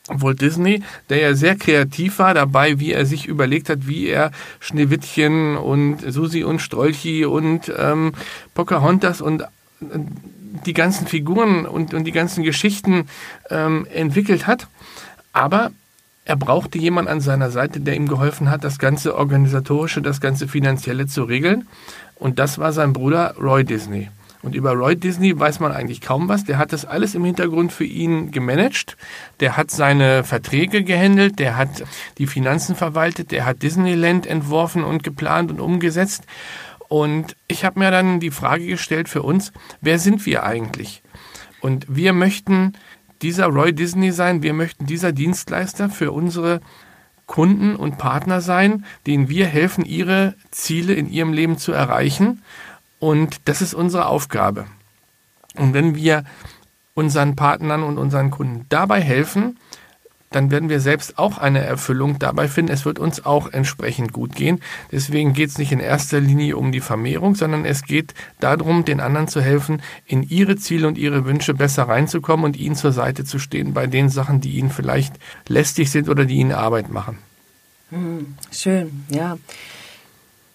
Walt 0.07 0.41
Disney, 0.41 0.83
der 1.09 1.17
ja 1.17 1.33
sehr 1.33 1.55
kreativ 1.55 2.19
war 2.19 2.33
dabei, 2.33 2.79
wie 2.79 2.91
er 2.91 3.05
sich 3.05 3.27
überlegt 3.27 3.69
hat, 3.69 3.87
wie 3.87 4.07
er 4.07 4.31
Schneewittchen 4.59 5.57
und 5.57 5.99
Susi 6.07 6.43
und 6.43 6.59
Strolchi 6.59 7.25
und 7.25 7.71
ähm, 7.77 8.13
Pocahontas 8.53 9.21
und 9.21 9.41
äh, 9.41 9.45
die 10.65 10.73
ganzen 10.73 11.07
Figuren 11.07 11.65
und, 11.65 11.93
und 11.93 12.05
die 12.05 12.11
ganzen 12.11 12.43
Geschichten 12.43 13.07
ähm, 13.49 13.87
entwickelt 13.93 14.47
hat. 14.47 14.67
Aber 15.33 15.71
er 16.23 16.35
brauchte 16.35 16.77
jemanden 16.77 17.11
an 17.11 17.21
seiner 17.21 17.51
Seite, 17.51 17.79
der 17.79 17.95
ihm 17.95 18.07
geholfen 18.07 18.49
hat, 18.49 18.63
das 18.63 18.79
ganze 18.79 19.15
organisatorische, 19.15 20.01
das 20.01 20.21
ganze 20.21 20.47
finanzielle 20.47 21.07
zu 21.07 21.23
regeln. 21.23 21.67
Und 22.15 22.39
das 22.39 22.57
war 22.57 22.71
sein 22.73 22.93
Bruder 22.93 23.35
Roy 23.37 23.63
Disney. 23.63 24.09
Und 24.45 24.53
über 24.53 24.73
Roy 24.73 24.95
Disney 24.95 25.37
weiß 25.37 25.59
man 25.59 25.71
eigentlich 25.71 26.01
kaum 26.01 26.29
was. 26.29 26.43
Der 26.43 26.59
hat 26.59 26.71
das 26.71 26.85
alles 26.85 27.15
im 27.15 27.25
Hintergrund 27.25 27.73
für 27.73 27.83
ihn 27.83 28.29
gemanagt. 28.29 28.95
Der 29.39 29.57
hat 29.57 29.71
seine 29.71 30.23
Verträge 30.23 30.83
gehandelt, 30.83 31.39
der 31.39 31.57
hat 31.57 31.83
die 32.19 32.27
Finanzen 32.27 32.75
verwaltet, 32.75 33.31
der 33.31 33.43
hat 33.43 33.63
Disneyland 33.63 34.27
entworfen 34.27 34.83
und 34.83 35.01
geplant 35.01 35.49
und 35.49 35.59
umgesetzt. 35.59 36.25
Und 36.89 37.35
ich 37.47 37.65
habe 37.65 37.79
mir 37.79 37.89
dann 37.89 38.19
die 38.19 38.29
Frage 38.29 38.67
gestellt 38.67 39.09
für 39.09 39.23
uns, 39.23 39.51
wer 39.81 39.97
sind 39.97 40.23
wir 40.27 40.43
eigentlich? 40.43 41.01
Und 41.59 41.87
wir 41.89 42.13
möchten 42.13 42.73
dieser 43.23 43.47
Roy 43.47 43.73
Disney 43.73 44.11
sein, 44.11 44.43
wir 44.43 44.53
möchten 44.53 44.85
dieser 44.85 45.11
Dienstleister 45.11 45.89
für 45.89 46.11
unsere 46.11 46.61
Kunden 47.25 47.75
und 47.75 47.97
Partner 47.97 48.41
sein, 48.41 48.85
denen 49.07 49.27
wir 49.27 49.47
helfen, 49.47 49.85
ihre 49.85 50.35
Ziele 50.51 50.93
in 50.93 51.09
ihrem 51.09 51.33
Leben 51.33 51.57
zu 51.57 51.71
erreichen. 51.71 52.43
Und 53.05 53.41
das 53.45 53.61
ist 53.61 53.75
unsere 53.75 54.07
Aufgabe. 54.07 54.65
Und 55.55 55.75
wenn 55.75 55.93
wir 55.93 56.23
unseren 56.95 57.35
Partnern 57.35 57.83
und 57.83 57.99
unseren 57.99 58.31
Kunden 58.31 58.65
dabei 58.69 58.99
helfen, 58.99 59.59
dann 60.31 60.49
werden 60.49 60.69
wir 60.69 60.79
selbst 60.79 61.19
auch 61.19 61.37
eine 61.37 61.59
Erfüllung 61.59 62.17
dabei 62.17 62.47
finden. 62.47 62.71
Es 62.71 62.83
wird 62.83 62.97
uns 62.97 63.23
auch 63.23 63.53
entsprechend 63.53 64.11
gut 64.11 64.35
gehen. 64.35 64.59
Deswegen 64.91 65.33
geht 65.33 65.49
es 65.49 65.59
nicht 65.59 65.71
in 65.71 65.79
erster 65.79 66.19
Linie 66.19 66.57
um 66.57 66.71
die 66.71 66.79
Vermehrung, 66.79 67.35
sondern 67.35 67.63
es 67.63 67.83
geht 67.83 68.15
darum, 68.39 68.85
den 68.85 68.99
anderen 68.99 69.27
zu 69.27 69.39
helfen, 69.39 69.83
in 70.07 70.23
ihre 70.23 70.55
Ziele 70.55 70.87
und 70.87 70.97
ihre 70.97 71.25
Wünsche 71.25 71.53
besser 71.53 71.83
reinzukommen 71.83 72.43
und 72.43 72.57
ihnen 72.57 72.75
zur 72.75 72.91
Seite 72.91 73.23
zu 73.23 73.37
stehen 73.37 73.75
bei 73.75 73.85
den 73.85 74.09
Sachen, 74.09 74.41
die 74.41 74.57
ihnen 74.57 74.71
vielleicht 74.71 75.13
lästig 75.47 75.91
sind 75.91 76.09
oder 76.09 76.25
die 76.25 76.37
ihnen 76.37 76.53
Arbeit 76.53 76.89
machen. 76.89 77.19
Hm, 77.91 78.33
schön, 78.51 79.05
ja. 79.09 79.37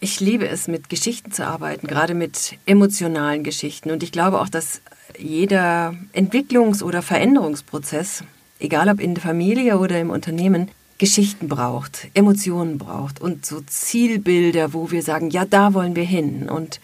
Ich 0.02 0.19
liebe 0.19 0.49
es, 0.49 0.66
mit 0.66 0.88
Geschichten 0.88 1.30
zu 1.30 1.47
arbeiten, 1.47 1.87
gerade 1.87 2.14
mit 2.14 2.57
emotionalen 2.64 3.45
Geschichten. 3.45 3.90
Und 3.90 4.02
ich 4.02 4.12
glaube 4.12 4.40
auch, 4.40 4.49
dass 4.49 4.80
jeder 5.19 5.95
Entwicklungs- 6.14 6.83
oder 6.83 7.02
Veränderungsprozess, 7.02 8.25
egal 8.61 8.88
ob 8.88 8.99
in 8.99 9.14
der 9.14 9.23
Familie 9.23 9.78
oder 9.78 10.00
im 10.00 10.09
Unternehmen, 10.09 10.71
Geschichten 10.97 11.49
braucht, 11.49 12.09
Emotionen 12.14 12.78
braucht 12.78 13.21
und 13.21 13.45
so 13.45 13.61
Zielbilder, 13.61 14.73
wo 14.73 14.90
wir 14.90 15.02
sagen, 15.02 15.28
ja, 15.28 15.45
da 15.45 15.75
wollen 15.75 15.95
wir 15.97 16.04
hin. 16.04 16.49
Und 16.49 16.80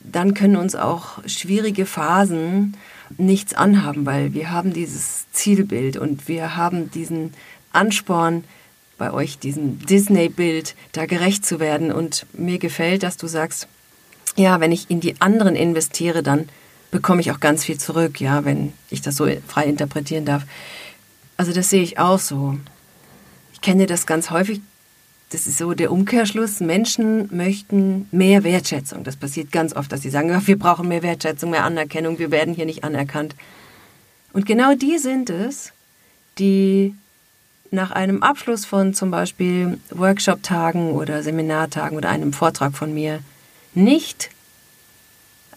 dann 0.00 0.34
können 0.34 0.56
uns 0.56 0.74
auch 0.74 1.24
schwierige 1.26 1.86
Phasen 1.86 2.76
nichts 3.18 3.54
anhaben, 3.54 4.04
weil 4.04 4.34
wir 4.34 4.50
haben 4.50 4.72
dieses 4.72 5.30
Zielbild 5.30 5.96
und 5.96 6.26
wir 6.26 6.56
haben 6.56 6.90
diesen 6.90 7.34
Ansporn, 7.70 8.42
bei 8.98 9.12
euch 9.12 9.38
diesem 9.38 9.78
Disney-Bild 9.86 10.74
da 10.92 11.06
gerecht 11.06 11.46
zu 11.46 11.60
werden. 11.60 11.92
Und 11.92 12.26
mir 12.32 12.58
gefällt, 12.58 13.02
dass 13.02 13.16
du 13.16 13.26
sagst, 13.26 13.68
ja, 14.36 14.60
wenn 14.60 14.72
ich 14.72 14.90
in 14.90 15.00
die 15.00 15.20
anderen 15.20 15.56
investiere, 15.56 16.22
dann 16.22 16.48
bekomme 16.90 17.20
ich 17.20 17.30
auch 17.30 17.40
ganz 17.40 17.64
viel 17.64 17.78
zurück, 17.78 18.20
ja, 18.20 18.44
wenn 18.44 18.72
ich 18.90 19.02
das 19.02 19.16
so 19.16 19.28
frei 19.46 19.64
interpretieren 19.64 20.24
darf. 20.24 20.44
Also 21.36 21.52
das 21.52 21.70
sehe 21.70 21.82
ich 21.82 21.98
auch 21.98 22.18
so. 22.18 22.58
Ich 23.52 23.60
kenne 23.60 23.86
das 23.86 24.06
ganz 24.06 24.30
häufig. 24.30 24.60
Das 25.30 25.46
ist 25.46 25.58
so 25.58 25.74
der 25.74 25.92
Umkehrschluss. 25.92 26.60
Menschen 26.60 27.28
möchten 27.36 28.08
mehr 28.10 28.44
Wertschätzung. 28.44 29.04
Das 29.04 29.16
passiert 29.16 29.52
ganz 29.52 29.76
oft, 29.76 29.92
dass 29.92 30.02
sie 30.02 30.10
sagen, 30.10 30.30
ja, 30.30 30.44
wir 30.46 30.58
brauchen 30.58 30.88
mehr 30.88 31.02
Wertschätzung, 31.02 31.50
mehr 31.50 31.64
Anerkennung, 31.64 32.18
wir 32.18 32.30
werden 32.30 32.54
hier 32.54 32.66
nicht 32.66 32.82
anerkannt. 32.82 33.34
Und 34.32 34.46
genau 34.46 34.74
die 34.74 34.98
sind 34.98 35.30
es, 35.30 35.72
die 36.38 36.94
nach 37.70 37.90
einem 37.90 38.22
Abschluss 38.22 38.64
von 38.64 38.94
zum 38.94 39.10
Beispiel 39.10 39.78
Workshop-Tagen 39.90 40.92
oder 40.92 41.22
Seminartagen 41.22 41.96
oder 41.96 42.08
einem 42.08 42.32
Vortrag 42.32 42.74
von 42.74 42.94
mir 42.94 43.20
nicht 43.74 44.30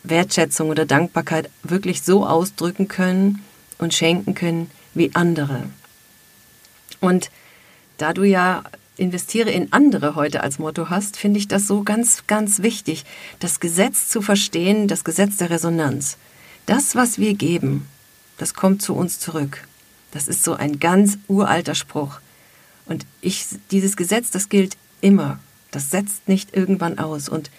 Wertschätzung 0.04 0.70
oder 0.70 0.86
Dankbarkeit 0.86 1.50
wirklich 1.64 2.02
so 2.02 2.26
ausdrücken 2.26 2.88
können 2.88 3.44
und 3.78 3.94
schenken 3.94 4.34
können 4.34 4.72
wie 4.94 5.12
andere. 5.14 5.64
Und 7.00 7.32
da 7.98 8.14
du 8.14 8.24
ja 8.24 8.64
investiere 8.98 9.50
in 9.50 9.74
andere 9.74 10.16
heute 10.16 10.42
als 10.42 10.60
Motto 10.60 10.90
hast, 10.90 11.18
finde 11.18 11.40
ich 11.40 11.48
das 11.48 11.68
so 11.68 11.84
ganz, 11.84 12.28
ganz 12.28 12.62
wichtig, 12.62 13.06
das 13.40 13.60
Gesetz 13.60 14.10
zu 14.10 14.22
verstehen, 14.22 14.88
das 14.88 15.04
Gesetz 15.04 15.38
der 15.38 15.50
Resonanz. 15.50 16.18
Das, 16.66 16.96
was 16.96 17.18
wir 17.18 17.34
geben, 17.34 17.88
das 18.38 18.54
kommt 18.54 18.82
zu 18.82 18.94
uns 18.94 19.20
zurück. 19.20 19.68
Das 20.12 20.28
ist 20.28 20.44
so 20.44 20.54
ein 20.54 20.80
ganz 20.80 21.18
uralter 21.28 21.76
Spruch. 21.76 22.20
Und 22.86 23.06
ich, 23.22 23.48
dieses 23.72 23.96
Gesetz, 23.96 24.32
das 24.32 24.50
gilt 24.50 24.78
immer. 25.00 25.40
Das 25.72 25.90
setzt 25.90 26.28
nicht 26.28 26.56
irgendwann 26.56 27.00
aus. 27.00 27.30
Und 27.30 27.50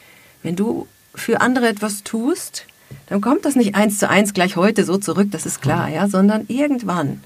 wenn 0.42 0.56
du 0.56 0.87
für 1.14 1.40
andere 1.40 1.68
etwas 1.68 2.02
tust, 2.02 2.66
dann 3.06 3.21
kommt 3.21 3.44
das 3.44 3.56
nicht 3.56 3.75
eins 3.75 3.99
zu 3.99 4.09
eins 4.09 4.35
gleich 4.35 4.56
heute 4.56 4.85
so 4.85 4.99
zurück, 4.99 5.28
das 5.30 5.47
ist 5.47 5.62
klar, 5.62 5.88
ja, 5.88 6.09
sondern 6.09 6.44
irgendwann 6.49 7.23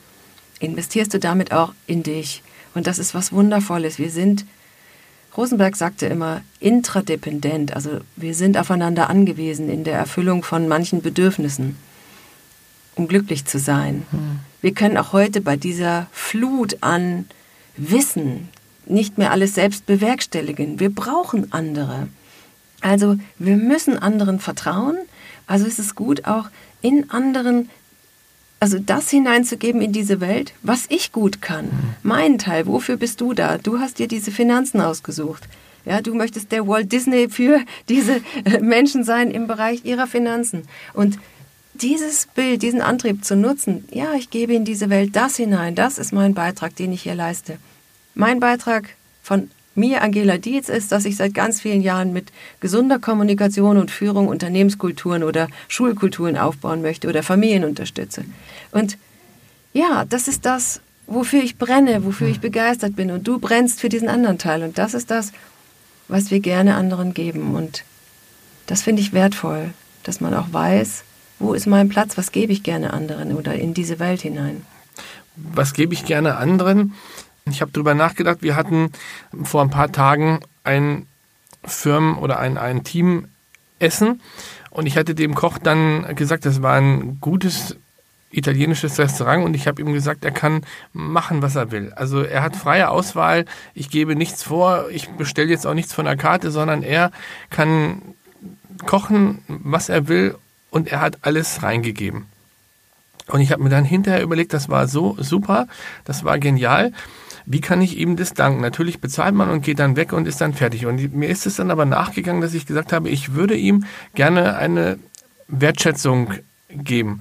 investierst 0.61 1.12
du 1.12 1.18
damit 1.18 1.52
auch 1.52 1.73
in 1.87 2.02
dich. 2.02 2.42
Und 2.75 2.87
das 2.87 2.99
ist 2.99 3.14
was 3.14 3.33
Wundervolles. 3.33 3.99
Wir 3.99 4.11
sind, 4.11 4.47
Rosenberg 5.37 5.76
sagte 5.76 6.06
immer, 6.06 6.42
intradependent, 6.61 7.75
also 7.75 8.00
wir 8.16 8.35
sind 8.35 8.56
aufeinander 8.56 9.11
angewiesen 9.11 9.68
in 9.68 9.85
der 9.85 9.99
Erfüllung 9.99 10.42
von 10.42 10.68
manchen 10.68 11.02
Bedürfnissen, 11.02 11.76
um 12.95 13.09
glücklich 13.09 13.45
zu 13.45 13.59
sein. 13.59 14.06
Hm. 14.11 14.40
Wir 14.66 14.75
können 14.75 14.96
auch 14.96 15.12
heute 15.12 15.40
bei 15.40 15.56
dieser 15.56 16.08
Flut 16.11 16.78
an 16.80 17.26
Wissen 17.76 18.49
nicht 18.85 19.16
mehr 19.16 19.30
alles 19.30 19.54
selbst 19.54 19.87
bewerkstelligen. 19.87 20.80
Wir 20.80 20.92
brauchen 20.92 21.52
andere. 21.52 22.08
Also 22.80 23.16
wir 23.38 23.58
müssen 23.58 23.96
anderen 23.96 24.40
vertrauen. 24.40 24.96
Also 25.46 25.66
ist 25.66 25.78
es 25.78 25.94
gut, 25.94 26.25
auch 26.25 26.49
in 26.82 27.11
anderen, 27.11 27.70
also 28.58 28.80
das 28.80 29.08
hineinzugeben 29.08 29.80
in 29.80 29.92
diese 29.92 30.20
Welt, 30.20 30.52
was 30.62 30.87
ich 30.88 31.12
gut 31.12 31.40
kann. 31.40 31.66
Mhm. 31.66 31.94
Mein 32.02 32.38
Teil, 32.38 32.66
wofür 32.66 32.96
bist 32.96 33.20
du 33.20 33.35
da? 33.35 33.58
Du 33.58 33.78
hast 33.78 34.00
dir 34.00 34.08
diese 34.08 34.32
Finanzen 34.32 34.80
ausgesucht. 34.80 35.44
Ja, 35.85 36.00
du 36.00 36.12
möchtest 36.12 36.50
der 36.50 36.66
Walt 36.66 36.90
Disney 36.90 37.28
für 37.28 37.61
diese 37.88 38.16
äh, 38.44 38.58
Menschen 38.58 39.04
sein 39.04 39.30
im 39.30 39.46
Bereich 39.46 39.85
ihrer 39.85 40.08
Finanzen. 40.08 40.62
Und 40.92 41.20
dieses 41.83 42.26
Bild, 42.26 42.62
diesen 42.62 42.80
Antrieb 42.80 43.25
zu 43.25 43.37
nutzen, 43.37 43.87
ja, 43.90 44.14
ich 44.14 44.30
gebe 44.30 44.54
in 44.54 44.64
diese 44.64 44.90
Welt 44.90 45.14
das 45.14 45.37
hinein, 45.37 45.75
das 45.75 45.99
ist 45.99 46.12
mein 46.12 46.35
Beitrag, 46.35 46.75
den 46.76 46.92
ich 46.92 47.02
hier 47.02 47.14
leiste. 47.14 47.59
Mein 48.14 48.40
Beitrag 48.40 48.97
von 49.23 49.50
mir, 49.75 50.02
Angela 50.02 50.38
Dietz, 50.38 50.68
ist, 50.68 50.90
dass 50.92 51.04
ich 51.04 51.16
seit 51.16 51.35
ganz 51.35 51.61
vielen 51.61 51.83
Jahren 51.83 52.12
mit 52.12 52.33
gesunder 52.61 52.99
Kommunikation 52.99 53.76
und 53.76 53.90
Führung 53.90 54.28
Unternehmenskulturen 54.28 55.23
oder 55.23 55.49
Schulkulturen 55.68 56.37
aufbauen 56.37 56.83
möchte 56.83 57.09
oder 57.09 57.23
Familien 57.23 57.64
unterstütze. 57.64 58.25
Und 58.73 58.97
ja, 59.73 60.04
das 60.06 60.28
ist 60.28 60.47
das, 60.47 60.80
wofür 61.06 61.42
ich 61.42 61.59
brenne, 61.59 62.04
wofür 62.04 62.28
ich 62.28 62.40
begeistert 62.40 62.97
bin. 62.97 63.11
Und 63.11 63.28
du 63.28 63.38
brennst 63.38 63.80
für 63.80 63.88
diesen 63.88 64.09
anderen 64.09 64.38
Teil. 64.38 64.62
Und 64.62 64.78
das 64.78 64.95
ist 64.95 65.11
das, 65.11 65.33
was 66.09 66.30
wir 66.30 66.40
gerne 66.40 66.75
anderen 66.76 67.14
geben. 67.14 67.54
Und 67.54 67.85
das 68.66 68.83
finde 68.83 69.02
ich 69.02 69.12
wertvoll, 69.12 69.71
dass 70.02 70.21
man 70.21 70.35
auch 70.35 70.52
weiß, 70.52 71.04
wo 71.38 71.55
ist 71.55 71.66
mein 71.66 71.88
Platz, 71.88 72.16
was 72.16 72.33
gebe 72.33 72.52
ich 72.52 72.62
gerne 72.62 72.93
anderen 72.93 73.35
oder 73.35 73.55
in 73.55 73.75
diese 73.75 73.99
Welt 73.99 74.23
hinein. 74.23 74.64
Was 75.37 75.75
gebe 75.75 75.93
ich 75.93 76.05
gerne 76.05 76.37
anderen? 76.37 76.95
Ich 77.49 77.61
habe 77.61 77.71
darüber 77.73 77.95
nachgedacht, 77.95 78.38
wir 78.40 78.57
hatten 78.57 78.90
vor 79.43 79.62
ein 79.62 79.71
paar 79.71 79.93
Tagen 79.93 80.40
ein 80.64 81.07
Firmen- 81.64 82.19
oder 82.19 82.38
ein, 82.38 82.59
ein 82.59 82.85
Teamessen 82.85 84.21
und 84.71 84.87
ich 84.87 84.97
hatte 84.97 85.14
dem 85.14 85.35
Koch 85.35 85.59
dann 85.59 86.14
gesagt, 86.16 86.45
das 86.47 86.62
war 86.62 86.75
ein 86.75 87.19
gutes 87.21 87.76
italienisches 88.31 88.99
Restaurant 88.99 89.45
und 89.45 89.55
ich 89.55 89.66
habe 89.66 89.81
ihm 89.81 89.93
gesagt, 89.93 90.25
er 90.25 90.33
kann 90.33 90.62
machen, 90.93 91.43
was 91.43 91.55
er 91.57 91.71
will. 91.71 91.93
Also 91.95 92.23
er 92.23 92.43
hat 92.43 92.57
freie 92.57 92.90
Auswahl, 92.90 93.45
ich 93.75 93.90
gebe 93.90 94.16
nichts 94.16 94.43
vor, 94.43 94.90
ich 94.90 95.09
bestelle 95.11 95.50
jetzt 95.50 95.66
auch 95.66 95.75
nichts 95.75 95.93
von 95.93 96.05
der 96.05 96.16
Karte, 96.16 96.50
sondern 96.50 96.83
er 96.83 97.12
kann 97.50 98.02
kochen, 98.85 99.43
was 99.47 99.88
er 99.88 100.09
will 100.09 100.37
und 100.76 100.92
er 100.92 101.00
hat 101.00 101.21
alles 101.23 101.62
reingegeben. 101.62 102.26
Und 103.28 103.40
ich 103.40 103.50
habe 103.50 103.62
mir 103.62 103.71
dann 103.71 103.85
hinterher 103.85 104.23
überlegt, 104.23 104.52
das 104.52 104.68
war 104.68 104.87
so 104.87 105.16
super, 105.18 105.68
das 106.04 106.23
war 106.23 106.38
genial. 106.38 106.92
Wie 107.47 107.62
kann 107.62 107.80
ich 107.80 107.97
ihm 107.97 108.16
das 108.16 108.35
danken? 108.35 108.61
Natürlich 108.61 109.00
bezahlt 109.00 109.35
man 109.35 109.49
und 109.49 109.62
geht 109.62 109.78
dann 109.78 109.97
weg 109.97 110.12
und 110.12 110.28
ist 110.28 110.42
dann 110.42 110.52
fertig. 110.52 110.85
Und 110.85 111.14
mir 111.14 111.30
ist 111.30 111.47
es 111.47 111.56
dann 111.56 111.71
aber 111.71 111.87
nachgegangen, 111.87 112.42
dass 112.42 112.52
ich 112.52 112.66
gesagt 112.66 112.92
habe, 112.92 113.09
ich 113.09 113.33
würde 113.33 113.56
ihm 113.56 113.85
gerne 114.14 114.59
eine 114.59 114.99
Wertschätzung 115.49 116.35
geben. 116.68 117.21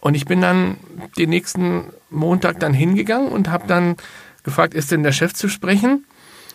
Und 0.00 0.14
ich 0.14 0.24
bin 0.24 0.40
dann 0.40 0.78
den 1.18 1.28
nächsten 1.28 1.92
Montag 2.08 2.58
dann 2.58 2.72
hingegangen 2.72 3.28
und 3.28 3.50
habe 3.50 3.66
dann 3.66 3.96
gefragt, 4.44 4.72
ist 4.72 4.92
denn 4.92 5.02
der 5.02 5.12
Chef 5.12 5.34
zu 5.34 5.48
sprechen? 5.48 6.06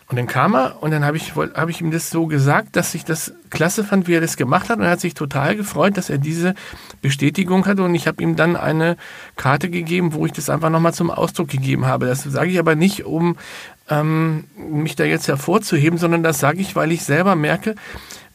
Und 0.08 0.18
dann 0.18 0.28
kam 0.28 0.54
er 0.54 0.82
und 0.82 0.92
dann 0.92 1.06
habe 1.06 1.18
ich, 1.18 1.36
hab 1.36 1.70
ich 1.70 1.82
ihm 1.82 1.92
das 1.92 2.10
so 2.10 2.28
gesagt, 2.28 2.76
dass 2.76 2.94
ich 2.94 3.06
das 3.06 3.34
klasse 3.50 3.84
fand, 3.84 4.08
wie 4.08 4.14
er 4.14 4.22
das 4.22 4.38
gemacht 4.38 4.70
hat. 4.70 4.80
Und 4.80 4.86
er 4.86 4.92
hat 4.92 5.00
sich 5.00 5.14
total 5.14 5.56
gefreut, 5.56 5.98
dass 5.98 6.10
er 6.10 6.18
diese 6.18 6.54
Bestätigung 7.02 7.66
hatte. 7.66 7.84
Und 7.84 7.96
ich 7.96 8.08
habe 8.08 8.22
ihm 8.22 8.36
dann 8.36 8.56
eine 8.56 8.98
Karte 9.36 9.70
gegeben, 9.70 10.14
wo 10.14 10.26
ich 10.26 10.34
das 10.34 10.50
einfach 10.50 10.70
nochmal 10.70 10.94
zum 10.94 11.10
Ausdruck 11.10 11.48
gegeben 11.48 11.86
habe. 11.86 12.06
Das 12.06 12.24
sage 12.24 12.52
ich 12.52 12.60
aber 12.60 12.76
nicht, 12.76 13.06
um 13.06 13.38
ähm, 13.90 14.46
mich 14.58 14.96
da 14.96 15.04
jetzt 15.04 15.28
hervorzuheben, 15.28 15.98
sondern 15.98 16.24
das 16.24 16.40
sage 16.40 16.60
ich, 16.60 16.76
weil 16.76 16.92
ich 16.92 17.04
selber 17.04 17.36
merke, 17.36 17.76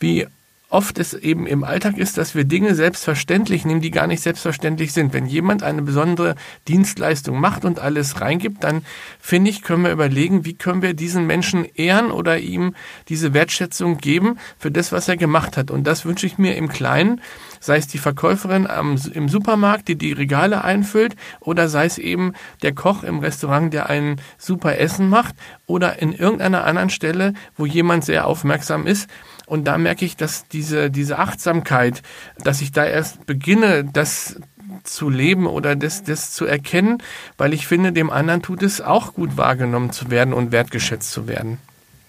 wie 0.01 0.27
oft 0.71 0.99
es 0.99 1.15
eben 1.15 1.47
im 1.47 1.65
Alltag 1.65 1.97
ist, 1.97 2.19
dass 2.19 2.35
wir 2.35 2.45
Dinge 2.45 2.75
selbstverständlich 2.75 3.65
nehmen, 3.65 3.81
die 3.81 3.91
gar 3.91 4.07
nicht 4.07 4.23
selbstverständlich 4.23 4.93
sind. 4.93 5.15
Wenn 5.15 5.25
jemand 5.25 5.63
eine 5.63 5.81
besondere 5.81 6.35
Dienstleistung 6.69 7.41
macht 7.41 7.65
und 7.65 7.79
alles 7.79 8.21
reingibt, 8.21 8.63
dann 8.65 8.85
finde 9.19 9.51
ich, 9.51 9.63
können 9.63 9.85
wir 9.85 9.93
überlegen, 9.93 10.45
wie 10.45 10.55
können 10.55 10.83
wir 10.83 10.93
diesen 10.93 11.27
Menschen 11.27 11.65
ehren 11.65 12.11
oder 12.11 12.39
ihm 12.39 12.75
diese 13.09 13.33
Wertschätzung 13.33 13.97
geben 13.97 14.39
für 14.59 14.71
das, 14.71 14.93
was 14.93 15.09
er 15.09 15.17
gemacht 15.17 15.57
hat. 15.57 15.71
Und 15.71 15.87
das 15.87 16.05
wünsche 16.05 16.27
ich 16.27 16.37
mir 16.37 16.55
im 16.57 16.69
Kleinen, 16.69 17.23
sei 17.61 17.79
es 17.79 17.87
die 17.87 17.99
Verkäuferin 17.99 18.67
am, 18.67 19.01
im 19.15 19.31
Supermarkt, 19.31 19.89
die 19.89 19.97
die 19.97 20.13
Regale 20.13 20.65
einfüllt, 20.65 21.17
oder 21.41 21.71
sei 21.71 21.87
es 21.87 21.97
eben 21.97 22.35
der 22.63 22.75
Koch 22.75 23.05
im 23.05 23.21
Restaurant, 23.21 23.73
der 23.73 23.89
ein 23.89 24.21
super 24.37 24.79
Essen 24.79 25.09
macht, 25.09 25.35
oder 25.65 26.03
in 26.03 26.13
irgendeiner 26.13 26.65
anderen 26.65 26.91
Stelle, 26.91 27.33
wo 27.57 27.65
jemand 27.65 28.05
sehr 28.05 28.27
aufmerksam 28.27 28.87
ist 28.87 29.09
und 29.49 29.65
da 29.65 29.79
merke 29.79 30.05
ich, 30.05 30.17
dass 30.17 30.47
diese, 30.49 30.91
diese 30.91 31.19
Achtsamkeit, 31.19 32.03
dass 32.45 32.61
ich 32.61 32.73
da 32.73 32.85
erst 32.85 33.27
beginne, 33.27 33.85
das 33.85 34.37
zu 34.85 35.09
leben 35.09 35.47
oder 35.47 35.77
das, 35.77 36.05
das 36.05 36.33
zu 36.33 36.45
erkennen, 36.45 36.99
weil 37.37 37.53
ich 37.55 37.67
finde, 37.67 37.93
dem 37.93 38.11
anderen 38.11 38.43
tut 38.43 38.63
es 38.63 38.81
auch 38.81 39.15
gut 39.15 39.37
wahrgenommen 39.37 39.93
zu 39.93 40.11
werden 40.11 40.35
und 40.35 40.53
wertgeschätzt 40.53 41.11
zu 41.11 41.27
werden. 41.27 41.59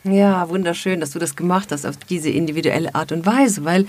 Ja, 0.06 0.48
wunderschön, 0.50 1.02
dass 1.02 1.12
du 1.12 1.20
das 1.20 1.36
gemacht 1.36 1.72
hast 1.72 1.86
auf 1.86 1.98
diese 1.98 2.30
individuelle 2.30 2.96
Art 2.96 3.12
und 3.12 3.26
Weise, 3.26 3.66
weil 3.66 3.86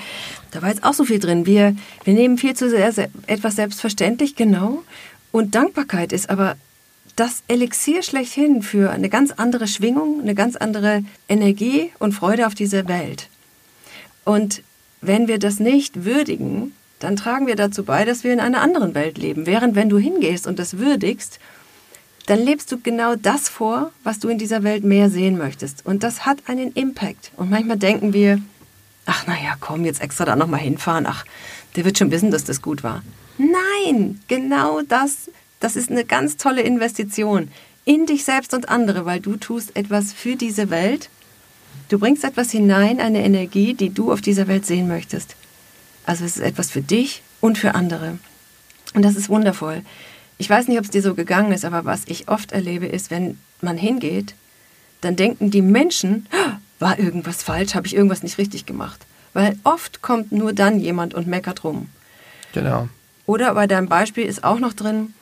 da 0.51 0.61
war 0.61 0.69
jetzt 0.69 0.83
auch 0.83 0.93
so 0.93 1.05
viel 1.05 1.21
drin. 1.21 1.47
Wir, 1.47 1.77
wir 2.05 2.15
nehmen 2.15 2.37
viel 2.37 2.55
zu 2.55 2.69
sehr 2.69 2.93
etwas 3.27 3.57
selbstverständlich, 3.57 4.35
genau. 4.35 4.83
Und 5.31 5.55
Dankbarkeit 5.55 6.13
ist 6.13 6.29
aber 6.29 6.57
das 7.15 7.43
Elixier 7.47 8.03
schlechthin 8.03 8.63
für 8.63 8.91
eine 8.91 9.09
ganz 9.09 9.31
andere 9.31 9.69
Schwingung, 9.69 10.21
eine 10.21 10.35
ganz 10.35 10.57
andere 10.57 11.05
Energie 11.29 11.93
und 11.99 12.13
Freude 12.13 12.47
auf 12.47 12.55
diese 12.55 12.89
Welt. 12.89 13.30
Und 14.25 14.63
wenn 15.01 15.29
wir 15.29 15.39
das 15.39 15.61
nicht 15.61 16.05
würdigen, 16.05 16.75
dann 16.99 17.17
tragen 17.17 17.47
wir 17.47 17.57
dazu 17.57 17.85
bei, 17.85 18.05
dass 18.05 18.25
wir 18.25 18.33
in 18.33 18.41
einer 18.41 18.61
anderen 18.61 18.95
Welt 18.95 19.19
leben. 19.19 19.47
Während 19.47 19.75
wenn 19.75 19.89
du 19.89 19.99
hingehst 19.99 20.47
und 20.47 20.59
das 20.59 20.79
würdigst, 20.79 21.39
dann 22.27 22.39
lebst 22.39 22.71
du 22.71 22.79
genau 22.79 23.17
das 23.17 23.49
vor, 23.49 23.91
was 24.05 24.19
du 24.19 24.29
in 24.29 24.39
dieser 24.39 24.63
Welt 24.63 24.85
mehr 24.85 25.09
sehen 25.09 25.39
möchtest. 25.39 25.85
Und 25.85 26.03
das 26.03 26.27
hat 26.27 26.39
einen 26.47 26.73
Impact. 26.73 27.33
Und 27.37 27.51
manchmal 27.51 27.79
denken 27.79 28.13
wir, 28.13 28.41
ach 29.07 29.27
naja, 29.27 29.57
komm, 29.59 29.85
jetzt 29.85 30.03
extra 30.03 30.27
da 30.27 30.37
nochmal 30.37 30.61
hinfahren. 30.61 31.07
Ach, 31.07 31.25
der 31.75 31.85
wird 31.85 31.99
schon 31.99 32.11
wissen, 32.11 32.31
dass 32.31 32.45
das 32.45 32.63
gut 32.63 32.83
war. 32.83 33.03
Nein, 33.39 34.21
genau 34.29 34.83
das, 34.83 35.31
das 35.59 35.75
ist 35.75 35.91
eine 35.91 36.05
ganz 36.05 36.37
tolle 36.37 36.61
Investition 36.61 37.51
in 37.85 38.07
dich 38.07 38.25
selbst 38.25 38.53
und 38.53 38.69
andere, 38.69 39.07
weil 39.07 39.21
du 39.21 39.37
tust 39.37 39.75
etwas 39.75 40.13
für 40.13 40.37
diese 40.37 40.71
Welt 40.71 41.09
Du 41.89 41.99
bringst 41.99 42.25
etwas 42.25 42.51
hinein, 42.51 43.01
eine 43.01 43.25
Energie, 43.25 43.75
die 43.75 43.91
du 43.91 44.13
auf 44.13 44.21
dieser 44.21 44.49
Welt 44.49 44.65
sehen 44.65 44.89
möchtest. 44.89 45.37
Also 46.07 46.25
es 46.25 46.37
ist 46.37 46.43
etwas 46.43 46.71
für 46.71 46.83
dich 46.83 47.23
und 47.41 47.59
für 47.59 47.75
andere. 47.75 48.19
Und 48.95 49.03
das 49.03 49.17
ist 49.17 49.29
wundervoll. 49.29 49.83
Ich 50.39 50.49
weiß 50.49 50.69
nicht, 50.69 50.79
ob 50.79 50.85
es 50.85 50.91
dir 50.91 51.03
so 51.03 51.15
gegangen 51.15 51.53
ist, 51.53 51.65
aber 51.65 51.85
was 51.85 52.03
ich 52.07 52.29
oft 52.29 52.53
erlebe, 52.53 52.87
ist, 52.87 53.11
wenn 53.11 53.39
man 53.61 53.77
hingeht, 53.77 54.35
dann 55.01 55.17
denken 55.17 55.51
die 55.51 55.63
Menschen, 55.63 56.27
war 56.79 56.99
irgendwas 56.99 57.43
falsch, 57.43 57.75
habe 57.75 57.87
ich 57.87 57.95
irgendwas 57.95 58.23
nicht 58.23 58.39
richtig 58.39 58.67
gemacht. 58.67 59.05
Weil 59.33 59.59
oft 59.65 60.03
kommt 60.03 60.33
nur 60.33 60.53
dann 60.53 60.81
jemand 60.81 61.15
und 61.15 61.27
meckert 61.27 61.63
rum. 61.63 61.89
Genau. 62.53 62.89
Oder 63.27 63.55
bei 63.55 63.67
deinem 63.67 63.89
Beispiel 63.89 64.25
ist 64.25 64.43
auch 64.43 64.59
noch 64.59 64.73
drin, 64.73 65.15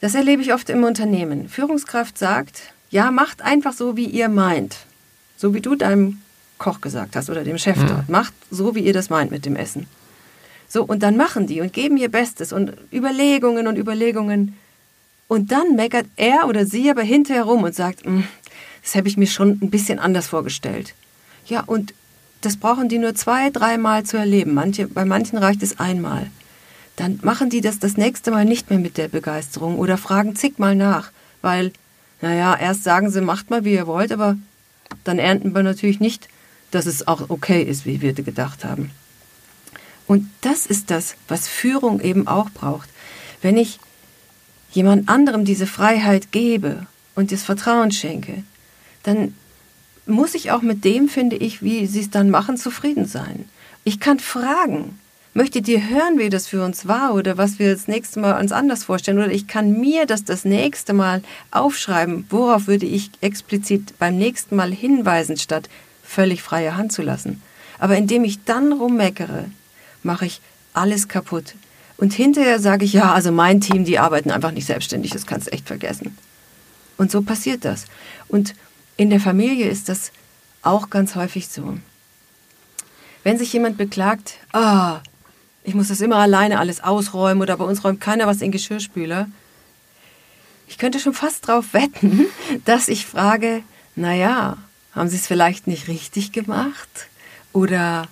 das 0.00 0.14
erlebe 0.14 0.42
ich 0.42 0.52
oft 0.52 0.68
im 0.68 0.82
Unternehmen. 0.82 1.48
Führungskraft 1.48 2.18
sagt, 2.18 2.74
ja, 2.92 3.10
macht 3.10 3.42
einfach 3.42 3.72
so, 3.72 3.96
wie 3.96 4.06
ihr 4.06 4.28
meint 4.28 4.86
so 5.42 5.52
wie 5.54 5.60
du 5.60 5.74
deinem 5.74 6.22
Koch 6.56 6.80
gesagt 6.80 7.16
hast 7.16 7.28
oder 7.28 7.42
dem 7.42 7.58
Chef 7.58 7.76
mhm. 7.76 7.88
dort. 7.88 8.08
Macht 8.08 8.32
so, 8.50 8.76
wie 8.76 8.80
ihr 8.80 8.92
das 8.92 9.10
meint 9.10 9.32
mit 9.32 9.44
dem 9.44 9.56
Essen. 9.56 9.88
So, 10.68 10.84
und 10.84 11.02
dann 11.02 11.16
machen 11.16 11.48
die 11.48 11.60
und 11.60 11.72
geben 11.72 11.96
ihr 11.96 12.08
Bestes 12.08 12.52
und 12.52 12.72
Überlegungen 12.92 13.66
und 13.66 13.76
Überlegungen. 13.76 14.56
Und 15.26 15.50
dann 15.50 15.74
meckert 15.74 16.06
er 16.16 16.46
oder 16.46 16.64
sie 16.64 16.88
aber 16.88 17.02
hinterher 17.02 17.42
rum 17.42 17.64
und 17.64 17.74
sagt, 17.74 18.04
hm, 18.04 18.24
das 18.82 18.94
habe 18.94 19.08
ich 19.08 19.16
mir 19.16 19.26
schon 19.26 19.58
ein 19.60 19.70
bisschen 19.70 19.98
anders 19.98 20.28
vorgestellt. 20.28 20.94
Ja, 21.46 21.64
und 21.66 21.92
das 22.42 22.56
brauchen 22.56 22.88
die 22.88 22.98
nur 22.98 23.16
zwei, 23.16 23.50
dreimal 23.50 24.04
zu 24.04 24.16
erleben. 24.16 24.54
Manche, 24.54 24.86
bei 24.86 25.04
manchen 25.04 25.38
reicht 25.38 25.62
es 25.64 25.80
einmal. 25.80 26.30
Dann 26.94 27.18
machen 27.22 27.50
die 27.50 27.60
das 27.60 27.80
das 27.80 27.96
nächste 27.96 28.30
Mal 28.30 28.44
nicht 28.44 28.70
mehr 28.70 28.78
mit 28.78 28.96
der 28.96 29.08
Begeisterung 29.08 29.78
oder 29.78 29.98
fragen 29.98 30.36
zigmal 30.36 30.76
nach, 30.76 31.10
weil, 31.40 31.72
naja, 32.22 32.56
erst 32.58 32.84
sagen 32.84 33.10
sie, 33.10 33.20
macht 33.20 33.50
mal, 33.50 33.64
wie 33.64 33.74
ihr 33.74 33.86
wollt, 33.86 34.12
aber 34.12 34.38
dann 35.04 35.18
ernten 35.18 35.54
wir 35.54 35.62
natürlich 35.62 36.00
nicht, 36.00 36.28
dass 36.70 36.86
es 36.86 37.06
auch 37.06 37.28
okay 37.28 37.62
ist, 37.62 37.84
wie 37.84 38.00
wir 38.00 38.14
gedacht 38.14 38.64
haben. 38.64 38.90
Und 40.06 40.28
das 40.40 40.66
ist 40.66 40.90
das, 40.90 41.16
was 41.28 41.48
Führung 41.48 42.00
eben 42.00 42.26
auch 42.26 42.50
braucht. 42.50 42.88
Wenn 43.42 43.56
ich 43.56 43.78
jemand 44.70 45.08
anderem 45.08 45.44
diese 45.44 45.66
Freiheit 45.66 46.32
gebe 46.32 46.86
und 47.14 47.32
das 47.32 47.42
Vertrauen 47.42 47.92
schenke, 47.92 48.44
dann 49.02 49.34
muss 50.06 50.34
ich 50.34 50.50
auch 50.50 50.62
mit 50.62 50.84
dem, 50.84 51.08
finde 51.08 51.36
ich, 51.36 51.62
wie 51.62 51.86
sie 51.86 52.00
es 52.00 52.10
dann 52.10 52.30
machen, 52.30 52.56
zufrieden 52.56 53.06
sein. 53.06 53.46
Ich 53.84 54.00
kann 54.00 54.18
fragen, 54.18 54.98
möchtet 55.34 55.68
ihr 55.68 55.88
hören, 55.88 56.18
wie 56.18 56.28
das 56.28 56.46
für 56.46 56.64
uns 56.64 56.86
war 56.86 57.14
oder 57.14 57.38
was 57.38 57.58
wir 57.58 57.72
das 57.72 57.88
nächste 57.88 58.20
Mal 58.20 58.40
uns 58.40 58.52
anders 58.52 58.84
vorstellen? 58.84 59.18
Oder 59.18 59.32
ich 59.32 59.46
kann 59.46 59.80
mir 59.80 60.06
das 60.06 60.24
das 60.24 60.44
nächste 60.44 60.92
Mal 60.92 61.22
aufschreiben, 61.50 62.26
worauf 62.30 62.66
würde 62.66 62.86
ich 62.86 63.10
explizit 63.20 63.98
beim 63.98 64.16
nächsten 64.16 64.56
Mal 64.56 64.72
hinweisen, 64.72 65.36
statt 65.36 65.68
völlig 66.02 66.42
freie 66.42 66.76
Hand 66.76 66.92
zu 66.92 67.02
lassen. 67.02 67.42
Aber 67.78 67.96
indem 67.96 68.24
ich 68.24 68.44
dann 68.44 68.72
rummeckere, 68.72 69.46
mache 70.02 70.26
ich 70.26 70.40
alles 70.74 71.08
kaputt. 71.08 71.54
Und 71.96 72.12
hinterher 72.12 72.58
sage 72.58 72.84
ich, 72.84 72.92
ja, 72.92 73.12
also 73.12 73.32
mein 73.32 73.60
Team, 73.60 73.84
die 73.84 73.98
arbeiten 73.98 74.30
einfach 74.30 74.50
nicht 74.50 74.66
selbstständig, 74.66 75.12
das 75.12 75.26
kannst 75.26 75.46
du 75.46 75.52
echt 75.52 75.66
vergessen. 75.66 76.16
Und 76.96 77.10
so 77.10 77.22
passiert 77.22 77.64
das. 77.64 77.86
Und 78.28 78.54
in 78.96 79.10
der 79.10 79.20
Familie 79.20 79.68
ist 79.68 79.88
das 79.88 80.12
auch 80.62 80.90
ganz 80.90 81.14
häufig 81.14 81.48
so. 81.48 81.78
Wenn 83.24 83.38
sich 83.38 83.52
jemand 83.52 83.78
beklagt, 83.78 84.34
ah, 84.52 85.00
ich 85.64 85.74
muss 85.74 85.88
das 85.88 86.00
immer 86.00 86.16
alleine 86.16 86.58
alles 86.58 86.82
ausräumen 86.82 87.42
oder 87.42 87.56
bei 87.56 87.64
uns 87.64 87.84
räumt 87.84 88.00
keiner 88.00 88.26
was 88.26 88.40
in 88.40 88.52
Geschirrspüler, 88.52 89.28
ich 90.72 90.78
könnte 90.78 91.00
schon 91.00 91.12
fast 91.12 91.48
darauf 91.48 91.74
wetten, 91.74 92.26
dass 92.64 92.88
ich 92.88 93.04
frage, 93.04 93.62
naja, 93.94 94.56
haben 94.94 95.08
Sie 95.08 95.16
es 95.16 95.26
vielleicht 95.26 95.66
nicht 95.66 95.86
richtig 95.86 96.32
gemacht? 96.32 97.08
Oder 97.52 98.08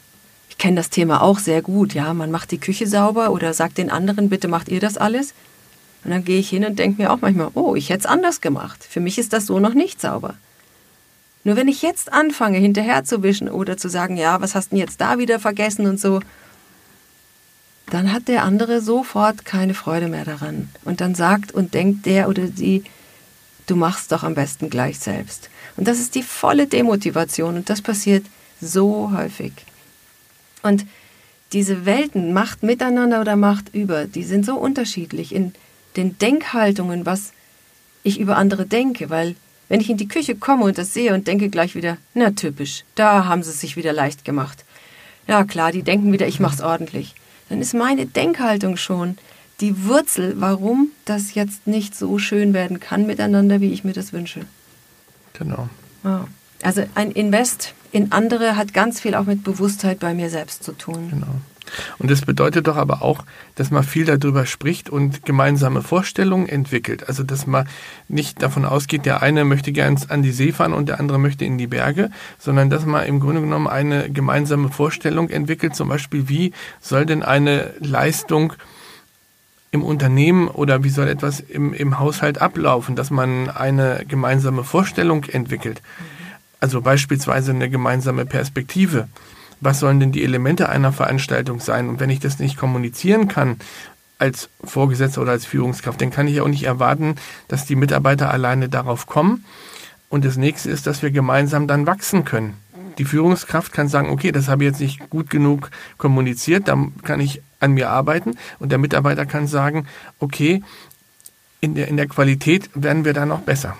ich 0.50 0.58
kenne 0.58 0.76
das 0.76 0.90
Thema 0.90 1.22
auch 1.22 1.38
sehr 1.38 1.62
gut, 1.62 1.94
ja, 1.94 2.12
man 2.12 2.30
macht 2.30 2.50
die 2.50 2.60
Küche 2.60 2.86
sauber 2.86 3.30
oder 3.30 3.54
sagt 3.54 3.78
den 3.78 3.90
anderen, 3.90 4.28
bitte 4.28 4.46
macht 4.46 4.68
ihr 4.68 4.80
das 4.80 4.98
alles. 4.98 5.32
Und 6.04 6.10
dann 6.10 6.24
gehe 6.24 6.38
ich 6.38 6.50
hin 6.50 6.64
und 6.64 6.78
denke 6.78 7.00
mir 7.00 7.10
auch 7.12 7.22
manchmal, 7.22 7.50
oh, 7.54 7.74
ich 7.74 7.88
hätte 7.88 8.00
es 8.00 8.06
anders 8.06 8.42
gemacht. 8.42 8.86
Für 8.88 9.00
mich 9.00 9.18
ist 9.18 9.32
das 9.32 9.46
so 9.46 9.58
noch 9.58 9.74
nicht 9.74 10.00
sauber. 10.00 10.34
Nur 11.44 11.56
wenn 11.56 11.68
ich 11.68 11.80
jetzt 11.80 12.12
anfange, 12.12 12.58
hinterher 12.58 13.04
zu 13.04 13.22
wischen 13.22 13.48
oder 13.48 13.78
zu 13.78 13.88
sagen, 13.88 14.18
ja, 14.18 14.40
was 14.42 14.54
hast 14.54 14.66
du 14.66 14.76
denn 14.76 14.80
jetzt 14.80 15.00
da 15.00 15.18
wieder 15.18 15.38
vergessen 15.38 15.86
und 15.86 15.98
so, 15.98 16.20
dann 17.90 18.12
hat 18.12 18.28
der 18.28 18.44
andere 18.44 18.80
sofort 18.80 19.44
keine 19.44 19.74
Freude 19.74 20.08
mehr 20.08 20.24
daran. 20.24 20.68
Und 20.84 21.00
dann 21.00 21.14
sagt 21.14 21.52
und 21.52 21.74
denkt 21.74 22.06
der 22.06 22.28
oder 22.28 22.46
die, 22.46 22.84
du 23.66 23.76
machst 23.76 24.12
doch 24.12 24.22
am 24.22 24.34
besten 24.34 24.70
gleich 24.70 24.98
selbst. 24.98 25.50
Und 25.76 25.86
das 25.88 25.98
ist 25.98 26.14
die 26.14 26.22
volle 26.22 26.66
Demotivation 26.66 27.56
und 27.56 27.70
das 27.70 27.82
passiert 27.82 28.24
so 28.60 29.12
häufig. 29.14 29.52
Und 30.62 30.86
diese 31.52 31.84
Welten, 31.84 32.32
Macht 32.32 32.62
miteinander 32.62 33.20
oder 33.20 33.36
Macht 33.36 33.74
über, 33.74 34.04
die 34.06 34.24
sind 34.24 34.46
so 34.46 34.54
unterschiedlich 34.56 35.34
in 35.34 35.52
den 35.96 36.16
Denkhaltungen, 36.18 37.06
was 37.06 37.32
ich 38.02 38.20
über 38.20 38.36
andere 38.36 38.66
denke, 38.66 39.10
weil 39.10 39.34
wenn 39.68 39.80
ich 39.80 39.90
in 39.90 39.96
die 39.96 40.08
Küche 40.08 40.36
komme 40.36 40.64
und 40.64 40.78
das 40.78 40.94
sehe 40.94 41.14
und 41.14 41.26
denke 41.26 41.48
gleich 41.48 41.74
wieder, 41.74 41.96
na 42.14 42.30
typisch, 42.30 42.84
da 42.94 43.24
haben 43.26 43.42
sie 43.42 43.50
es 43.50 43.60
sich 43.60 43.76
wieder 43.76 43.92
leicht 43.92 44.24
gemacht. 44.24 44.64
Ja 45.26 45.44
klar, 45.44 45.72
die 45.72 45.82
denken 45.82 46.12
wieder, 46.12 46.26
ich 46.26 46.40
mach's 46.40 46.60
ordentlich. 46.60 47.14
Dann 47.50 47.60
ist 47.60 47.74
meine 47.74 48.06
Denkhaltung 48.06 48.76
schon 48.76 49.18
die 49.60 49.84
Wurzel, 49.84 50.40
warum 50.40 50.88
das 51.04 51.34
jetzt 51.34 51.66
nicht 51.66 51.94
so 51.94 52.18
schön 52.18 52.54
werden 52.54 52.80
kann 52.80 53.06
miteinander, 53.06 53.60
wie 53.60 53.72
ich 53.72 53.84
mir 53.84 53.92
das 53.92 54.12
wünsche. 54.14 54.46
Genau. 55.34 55.68
Ja. 56.02 56.26
Also 56.62 56.84
ein 56.94 57.10
Invest 57.10 57.74
in 57.92 58.12
andere 58.12 58.56
hat 58.56 58.74
ganz 58.74 59.00
viel 59.00 59.14
auch 59.14 59.24
mit 59.24 59.42
Bewusstheit 59.42 59.98
bei 59.98 60.14
mir 60.14 60.30
selbst 60.30 60.62
zu 60.62 60.72
tun. 60.72 61.08
Genau. 61.10 61.34
Und 61.98 62.10
das 62.10 62.22
bedeutet 62.22 62.66
doch 62.66 62.76
aber 62.76 63.02
auch, 63.02 63.24
dass 63.54 63.70
man 63.70 63.84
viel 63.84 64.04
darüber 64.04 64.46
spricht 64.46 64.90
und 64.90 65.24
gemeinsame 65.24 65.82
Vorstellungen 65.82 66.48
entwickelt. 66.48 67.08
Also 67.08 67.22
dass 67.22 67.46
man 67.46 67.68
nicht 68.08 68.42
davon 68.42 68.64
ausgeht, 68.64 69.06
der 69.06 69.22
eine 69.22 69.44
möchte 69.44 69.72
gern 69.72 69.98
an 70.08 70.22
die 70.22 70.32
See 70.32 70.52
fahren 70.52 70.72
und 70.72 70.88
der 70.88 71.00
andere 71.00 71.18
möchte 71.18 71.44
in 71.44 71.58
die 71.58 71.66
Berge, 71.66 72.10
sondern 72.38 72.70
dass 72.70 72.86
man 72.86 73.06
im 73.06 73.20
Grunde 73.20 73.40
genommen 73.40 73.68
eine 73.68 74.10
gemeinsame 74.10 74.68
Vorstellung 74.68 75.28
entwickelt, 75.28 75.76
zum 75.76 75.88
Beispiel, 75.88 76.28
wie 76.28 76.52
soll 76.80 77.06
denn 77.06 77.22
eine 77.22 77.72
Leistung 77.80 78.54
im 79.72 79.84
Unternehmen 79.84 80.48
oder 80.48 80.82
wie 80.82 80.90
soll 80.90 81.06
etwas 81.06 81.38
im, 81.38 81.72
im 81.72 82.00
Haushalt 82.00 82.40
ablaufen, 82.40 82.96
dass 82.96 83.10
man 83.10 83.48
eine 83.48 84.04
gemeinsame 84.08 84.64
Vorstellung 84.64 85.24
entwickelt. 85.24 85.80
Also 86.60 86.82
beispielsweise 86.82 87.50
eine 87.52 87.70
gemeinsame 87.70 88.26
Perspektive 88.26 89.08
was 89.60 89.80
sollen 89.80 90.00
denn 90.00 90.12
die 90.12 90.24
Elemente 90.24 90.68
einer 90.68 90.92
Veranstaltung 90.92 91.60
sein? 91.60 91.88
Und 91.88 92.00
wenn 92.00 92.10
ich 92.10 92.20
das 92.20 92.38
nicht 92.38 92.56
kommunizieren 92.56 93.28
kann 93.28 93.56
als 94.18 94.48
Vorgesetzter 94.64 95.22
oder 95.22 95.32
als 95.32 95.46
Führungskraft, 95.46 96.00
dann 96.00 96.10
kann 96.10 96.28
ich 96.28 96.40
auch 96.40 96.48
nicht 96.48 96.64
erwarten, 96.64 97.16
dass 97.48 97.66
die 97.66 97.76
Mitarbeiter 97.76 98.30
alleine 98.30 98.68
darauf 98.68 99.06
kommen. 99.06 99.44
Und 100.08 100.24
das 100.24 100.36
nächste 100.36 100.70
ist, 100.70 100.86
dass 100.86 101.02
wir 101.02 101.10
gemeinsam 101.10 101.66
dann 101.66 101.86
wachsen 101.86 102.24
können. 102.24 102.54
Die 102.98 103.04
Führungskraft 103.04 103.72
kann 103.72 103.88
sagen, 103.88 104.10
okay, 104.10 104.32
das 104.32 104.48
habe 104.48 104.64
ich 104.64 104.70
jetzt 104.70 104.80
nicht 104.80 105.10
gut 105.10 105.30
genug 105.30 105.70
kommuniziert, 105.96 106.68
da 106.68 106.76
kann 107.02 107.20
ich 107.20 107.40
an 107.60 107.72
mir 107.72 107.88
arbeiten. 107.88 108.32
Und 108.58 108.72
der 108.72 108.78
Mitarbeiter 108.78 109.26
kann 109.26 109.46
sagen, 109.46 109.86
okay, 110.18 110.62
in 111.60 111.74
der, 111.74 111.88
in 111.88 111.96
der 111.96 112.08
Qualität 112.08 112.68
werden 112.74 113.04
wir 113.04 113.12
da 113.12 113.26
noch 113.26 113.40
besser. 113.40 113.76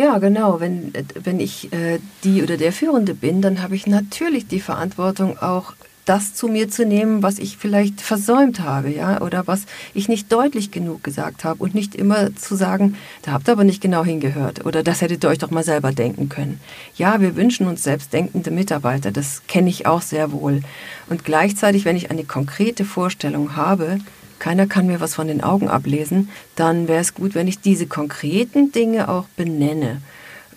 Ja, 0.00 0.16
genau. 0.16 0.60
Wenn, 0.60 0.94
wenn 1.22 1.40
ich 1.40 1.74
äh, 1.74 1.98
die 2.24 2.42
oder 2.42 2.56
der 2.56 2.72
Führende 2.72 3.12
bin, 3.12 3.42
dann 3.42 3.60
habe 3.60 3.76
ich 3.76 3.86
natürlich 3.86 4.46
die 4.46 4.60
Verantwortung 4.60 5.36
auch 5.36 5.74
das 6.06 6.32
zu 6.32 6.48
mir 6.48 6.70
zu 6.70 6.86
nehmen, 6.86 7.22
was 7.22 7.38
ich 7.38 7.58
vielleicht 7.58 8.00
versäumt 8.00 8.60
habe, 8.60 8.88
ja, 8.88 9.20
oder 9.20 9.46
was 9.46 9.66
ich 9.92 10.08
nicht 10.08 10.32
deutlich 10.32 10.70
genug 10.70 11.04
gesagt 11.04 11.44
habe 11.44 11.62
und 11.62 11.74
nicht 11.74 11.94
immer 11.94 12.34
zu 12.34 12.54
sagen, 12.54 12.96
da 13.20 13.32
habt 13.32 13.46
ihr 13.46 13.52
aber 13.52 13.64
nicht 13.64 13.82
genau 13.82 14.02
hingehört 14.02 14.64
oder 14.64 14.82
das 14.82 15.02
hättet 15.02 15.22
ihr 15.22 15.28
euch 15.28 15.38
doch 15.38 15.50
mal 15.50 15.64
selber 15.64 15.92
denken 15.92 16.30
können. 16.30 16.60
Ja, 16.96 17.20
wir 17.20 17.36
wünschen 17.36 17.66
uns 17.66 17.82
selbstdenkende 17.82 18.50
Mitarbeiter, 18.50 19.10
das 19.10 19.42
kenne 19.48 19.68
ich 19.68 19.84
auch 19.84 20.00
sehr 20.00 20.32
wohl. 20.32 20.62
Und 21.10 21.24
gleichzeitig, 21.24 21.84
wenn 21.84 21.96
ich 21.96 22.10
eine 22.10 22.24
konkrete 22.24 22.86
Vorstellung 22.86 23.54
habe, 23.54 23.98
keiner 24.40 24.66
kann 24.66 24.86
mir 24.86 25.00
was 25.00 25.14
von 25.14 25.28
den 25.28 25.42
Augen 25.42 25.68
ablesen, 25.68 26.28
dann 26.56 26.88
wäre 26.88 27.00
es 27.00 27.14
gut, 27.14 27.36
wenn 27.36 27.46
ich 27.46 27.60
diese 27.60 27.86
konkreten 27.86 28.72
Dinge 28.72 29.08
auch 29.08 29.26
benenne. 29.36 30.02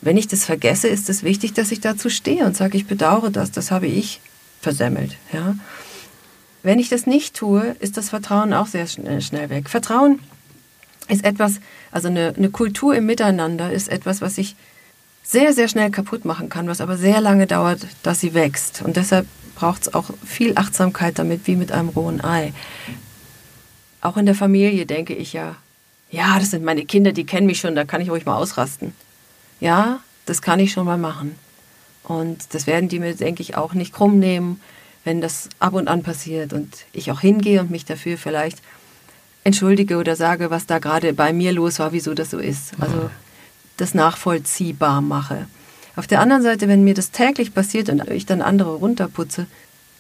Wenn 0.02 0.17
ich 0.17 0.28
das 0.28 0.43
vergesse, 0.43 0.88
ist 0.88 1.10
es 1.10 1.24
wichtig, 1.24 1.54
dass 1.54 1.72
ich 1.72 1.80
dazu 1.80 2.10
stehe 2.10 2.46
und 2.46 2.58
sage, 2.58 2.78
ich 2.78 2.88
bedauere 2.88 3.30
das, 3.30 3.52
das 3.52 3.69
habe 3.69 3.88
ich 3.88 4.19
versemmelt. 4.62 5.15
Ja? 5.32 5.56
Wenn 6.63 6.80
ich 6.80 6.89
das 6.89 7.06
nicht 7.06 7.36
tue, 7.36 7.76
ist 7.80 7.98
das 7.98 8.10
Vertrauen 8.10 8.54
auch 8.54 8.67
sehr 8.67 8.88
schnell 8.88 9.50
weg. 9.50 9.69
Vertrauen 9.69 10.19
ist 11.10 11.24
etwas, 11.24 11.60
also 11.91 12.08
eine, 12.08 12.34
eine 12.36 12.50
Kultur 12.50 12.96
im 12.96 13.06
Miteinander 13.06 13.72
ist 13.72 13.89
etwas, 13.89 14.22
was 14.22 14.38
ich 14.38 14.56
sehr, 15.24 15.54
sehr 15.54 15.67
schnell 15.67 15.89
kaputt 15.91 16.26
machen 16.26 16.50
kann, 16.50 16.67
was 16.67 16.82
aber 16.82 16.98
sehr 16.98 17.22
lange 17.22 17.48
dauert, 17.48 17.86
dass 18.04 18.19
sie 18.19 18.34
wächst. 18.34 18.82
Und 18.82 18.98
deshalb 18.98 19.28
braucht 19.56 19.84
es 19.84 19.93
auch 19.93 20.10
viel 20.26 20.54
Achtsamkeit 20.58 21.19
damit, 21.19 21.48
wie 21.48 21.56
mit 21.56 21.72
einem 21.72 21.89
rohen 21.89 22.24
Ei. 22.24 22.54
Auch 24.04 24.18
in 24.18 24.26
der 24.26 24.36
Familie 24.36 24.86
denke 24.86 25.16
ich 25.16 25.32
ja, 25.32 25.56
ja, 26.12 26.38
das 26.38 26.52
sind 26.52 26.66
meine 26.66 26.84
Kinder, 26.84 27.13
die 27.13 27.26
kennen 27.26 27.48
mich 27.48 27.60
schon, 27.60 27.74
da 27.74 27.86
kann 27.86 28.02
ich 28.02 28.10
ruhig 28.10 28.26
mal 28.26 28.36
ausrasten. 28.36 28.94
Ja, 29.62 30.02
das 30.26 30.42
kann 30.42 30.60
ich 30.60 30.74
schon 30.74 30.86
mal 30.86 30.98
machen. 30.98 31.36
Und 32.04 32.54
das 32.54 32.68
werden 32.68 32.89
die 32.89 33.00
mir, 33.00 33.16
denke 33.16 33.42
ich, 33.42 33.56
auch 33.56 33.74
nicht 33.74 33.94
krumm 33.94 34.20
nehmen, 34.20 34.60
wenn 35.06 35.22
das 35.22 35.48
ab 35.60 35.74
und 35.74 35.88
an 35.88 36.04
passiert 36.04 36.52
und 36.52 36.70
ich 36.92 37.12
auch 37.12 37.22
hingehe 37.22 37.62
und 37.62 37.72
mich 37.72 37.86
dafür 37.86 38.18
vielleicht 38.18 38.58
entschuldige 39.46 39.96
oder 39.96 40.18
sage, 40.18 40.50
was 40.50 40.66
da 40.66 40.80
gerade 40.80 41.13
bei 41.13 41.32
mir 41.32 41.54
los 41.54 41.80
war, 41.80 41.94
wieso 41.94 42.13
das 42.13 42.30
so 42.30 42.39
ist. 42.39 42.74
Also 42.80 43.10
das 43.78 43.94
nachvollziehbar 43.94 45.00
mache. 45.00 45.48
Auf 45.96 46.08
der 46.08 46.20
anderen 46.20 46.44
Seite, 46.44 46.68
wenn 46.68 46.84
mir 46.84 46.94
das 46.94 47.12
täglich 47.12 47.54
passiert 47.54 47.88
und 47.88 48.06
ich 48.10 48.26
dann 48.26 48.42
andere 48.42 48.76
runterputze, 48.76 49.48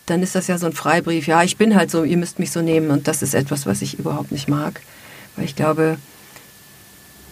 dann 0.05 0.21
ist 0.21 0.35
das 0.35 0.47
ja 0.47 0.57
so 0.57 0.65
ein 0.65 0.73
Freibrief. 0.73 1.27
Ja, 1.27 1.43
ich 1.43 1.57
bin 1.57 1.75
halt 1.75 1.89
so, 1.89 2.03
ihr 2.03 2.17
müsst 2.17 2.39
mich 2.39 2.51
so 2.51 2.61
nehmen. 2.61 2.91
Und 2.91 3.07
das 3.07 3.21
ist 3.21 3.33
etwas, 3.33 3.65
was 3.65 3.81
ich 3.81 3.99
überhaupt 3.99 4.31
nicht 4.31 4.49
mag. 4.49 4.81
Weil 5.35 5.45
ich 5.45 5.55
glaube, 5.55 5.97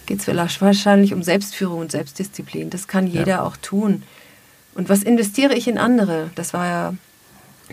geht 0.06 0.26
es 0.26 0.62
wahrscheinlich 0.62 1.14
um 1.14 1.24
Selbstführung 1.24 1.80
und 1.80 1.92
Selbstdisziplin. 1.92 2.70
Das 2.70 2.88
kann 2.88 3.08
jeder 3.08 3.28
ja. 3.28 3.44
auch 3.44 3.58
tun. 3.58 4.04
Und 4.74 4.90
was 4.90 5.04
investiere 5.04 5.54
ich 5.54 5.68
in 5.68 5.78
andere? 5.78 6.32
Das 6.36 6.54
war 6.54 6.66
ja 6.66 6.94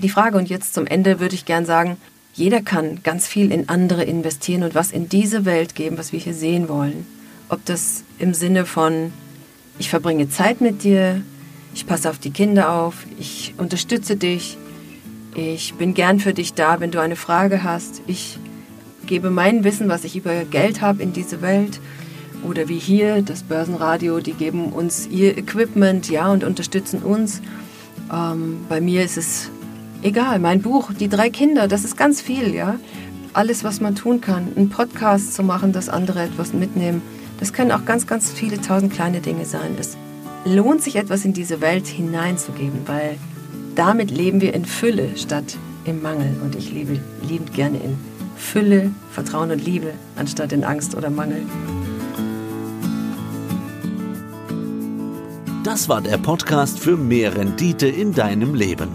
die 0.02 0.08
Frage. 0.08 0.36
Und 0.36 0.48
jetzt 0.48 0.74
zum 0.74 0.86
Ende 0.86 1.20
würde 1.20 1.34
ich 1.34 1.44
gern 1.44 1.64
sagen, 1.64 1.96
jeder 2.34 2.60
kann 2.60 3.02
ganz 3.02 3.26
viel 3.26 3.52
in 3.52 3.68
andere 3.68 4.04
investieren 4.04 4.62
und 4.62 4.74
was 4.74 4.92
in 4.92 5.08
diese 5.08 5.44
Welt 5.44 5.74
geben, 5.74 5.98
was 5.98 6.12
wir 6.12 6.20
hier 6.20 6.34
sehen 6.34 6.68
wollen. 6.68 7.06
Ob 7.48 7.64
das 7.64 8.04
im 8.18 8.34
Sinne 8.34 8.66
von, 8.66 9.12
ich 9.78 9.90
verbringe 9.90 10.28
Zeit 10.28 10.60
mit 10.60 10.84
dir, 10.84 11.22
ich 11.74 11.86
passe 11.86 12.10
auf 12.10 12.18
die 12.18 12.30
Kinder 12.30 12.72
auf, 12.72 13.06
ich 13.18 13.54
unterstütze 13.58 14.16
dich, 14.16 14.56
ich 15.38 15.74
bin 15.74 15.94
gern 15.94 16.18
für 16.18 16.34
dich 16.34 16.54
da, 16.54 16.80
wenn 16.80 16.90
du 16.90 17.00
eine 17.00 17.14
Frage 17.14 17.62
hast, 17.62 18.02
ich 18.08 18.38
gebe 19.06 19.30
mein 19.30 19.62
Wissen, 19.62 19.88
was 19.88 20.02
ich 20.02 20.16
über 20.16 20.44
Geld 20.44 20.80
habe, 20.80 21.02
in 21.02 21.12
diese 21.12 21.42
Welt. 21.42 21.80
Oder 22.42 22.68
wie 22.68 22.78
hier, 22.78 23.22
das 23.22 23.42
Börsenradio, 23.42 24.20
die 24.20 24.32
geben 24.32 24.72
uns 24.72 25.06
ihr 25.06 25.36
Equipment, 25.38 26.08
ja, 26.08 26.30
und 26.30 26.44
unterstützen 26.44 27.02
uns. 27.02 27.40
Ähm, 28.12 28.58
bei 28.68 28.80
mir 28.80 29.04
ist 29.04 29.16
es 29.16 29.50
egal, 30.02 30.38
mein 30.38 30.60
Buch, 30.60 30.92
die 30.92 31.08
drei 31.08 31.30
Kinder, 31.30 31.68
das 31.68 31.84
ist 31.84 31.96
ganz 31.96 32.20
viel, 32.20 32.54
ja. 32.54 32.78
Alles, 33.32 33.62
was 33.62 33.80
man 33.80 33.94
tun 33.94 34.20
kann, 34.20 34.48
einen 34.56 34.70
Podcast 34.70 35.34
zu 35.34 35.42
machen, 35.42 35.72
dass 35.72 35.88
andere 35.88 36.22
etwas 36.22 36.52
mitnehmen, 36.52 37.02
das 37.38 37.52
können 37.52 37.70
auch 37.70 37.84
ganz, 37.84 38.06
ganz 38.06 38.30
viele 38.32 38.60
tausend 38.60 38.92
kleine 38.92 39.20
Dinge 39.20 39.44
sein. 39.44 39.76
Es 39.78 39.96
lohnt 40.44 40.82
sich 40.82 40.96
etwas 40.96 41.24
in 41.24 41.32
diese 41.32 41.60
Welt 41.60 41.86
hineinzugeben, 41.86 42.80
weil 42.86 43.16
damit 43.78 44.10
leben 44.10 44.40
wir 44.40 44.54
in 44.54 44.64
Fülle 44.64 45.16
statt 45.16 45.56
im 45.84 46.02
Mangel. 46.02 46.34
Und 46.42 46.56
ich 46.56 46.72
lebe 46.72 46.98
liebend 47.22 47.54
gerne 47.54 47.78
in 47.78 47.96
Fülle, 48.36 48.90
Vertrauen 49.12 49.52
und 49.52 49.64
Liebe, 49.64 49.92
anstatt 50.16 50.52
in 50.52 50.64
Angst 50.64 50.96
oder 50.96 51.10
Mangel. 51.10 51.42
Das 55.62 55.88
war 55.88 56.00
der 56.00 56.18
Podcast 56.18 56.80
für 56.80 56.96
mehr 56.96 57.36
Rendite 57.36 57.86
in 57.86 58.12
deinem 58.12 58.54
Leben. 58.54 58.88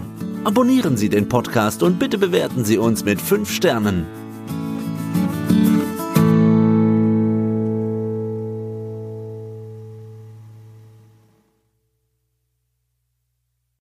Abonnieren 0.44 0.98
Sie 0.98 1.08
den 1.08 1.28
Podcast 1.28 1.82
und 1.82 1.98
bitte 1.98 2.18
bewerten 2.18 2.66
Sie 2.66 2.76
uns 2.76 3.04
mit 3.04 3.22
5 3.22 3.50
Sternen. 3.50 4.04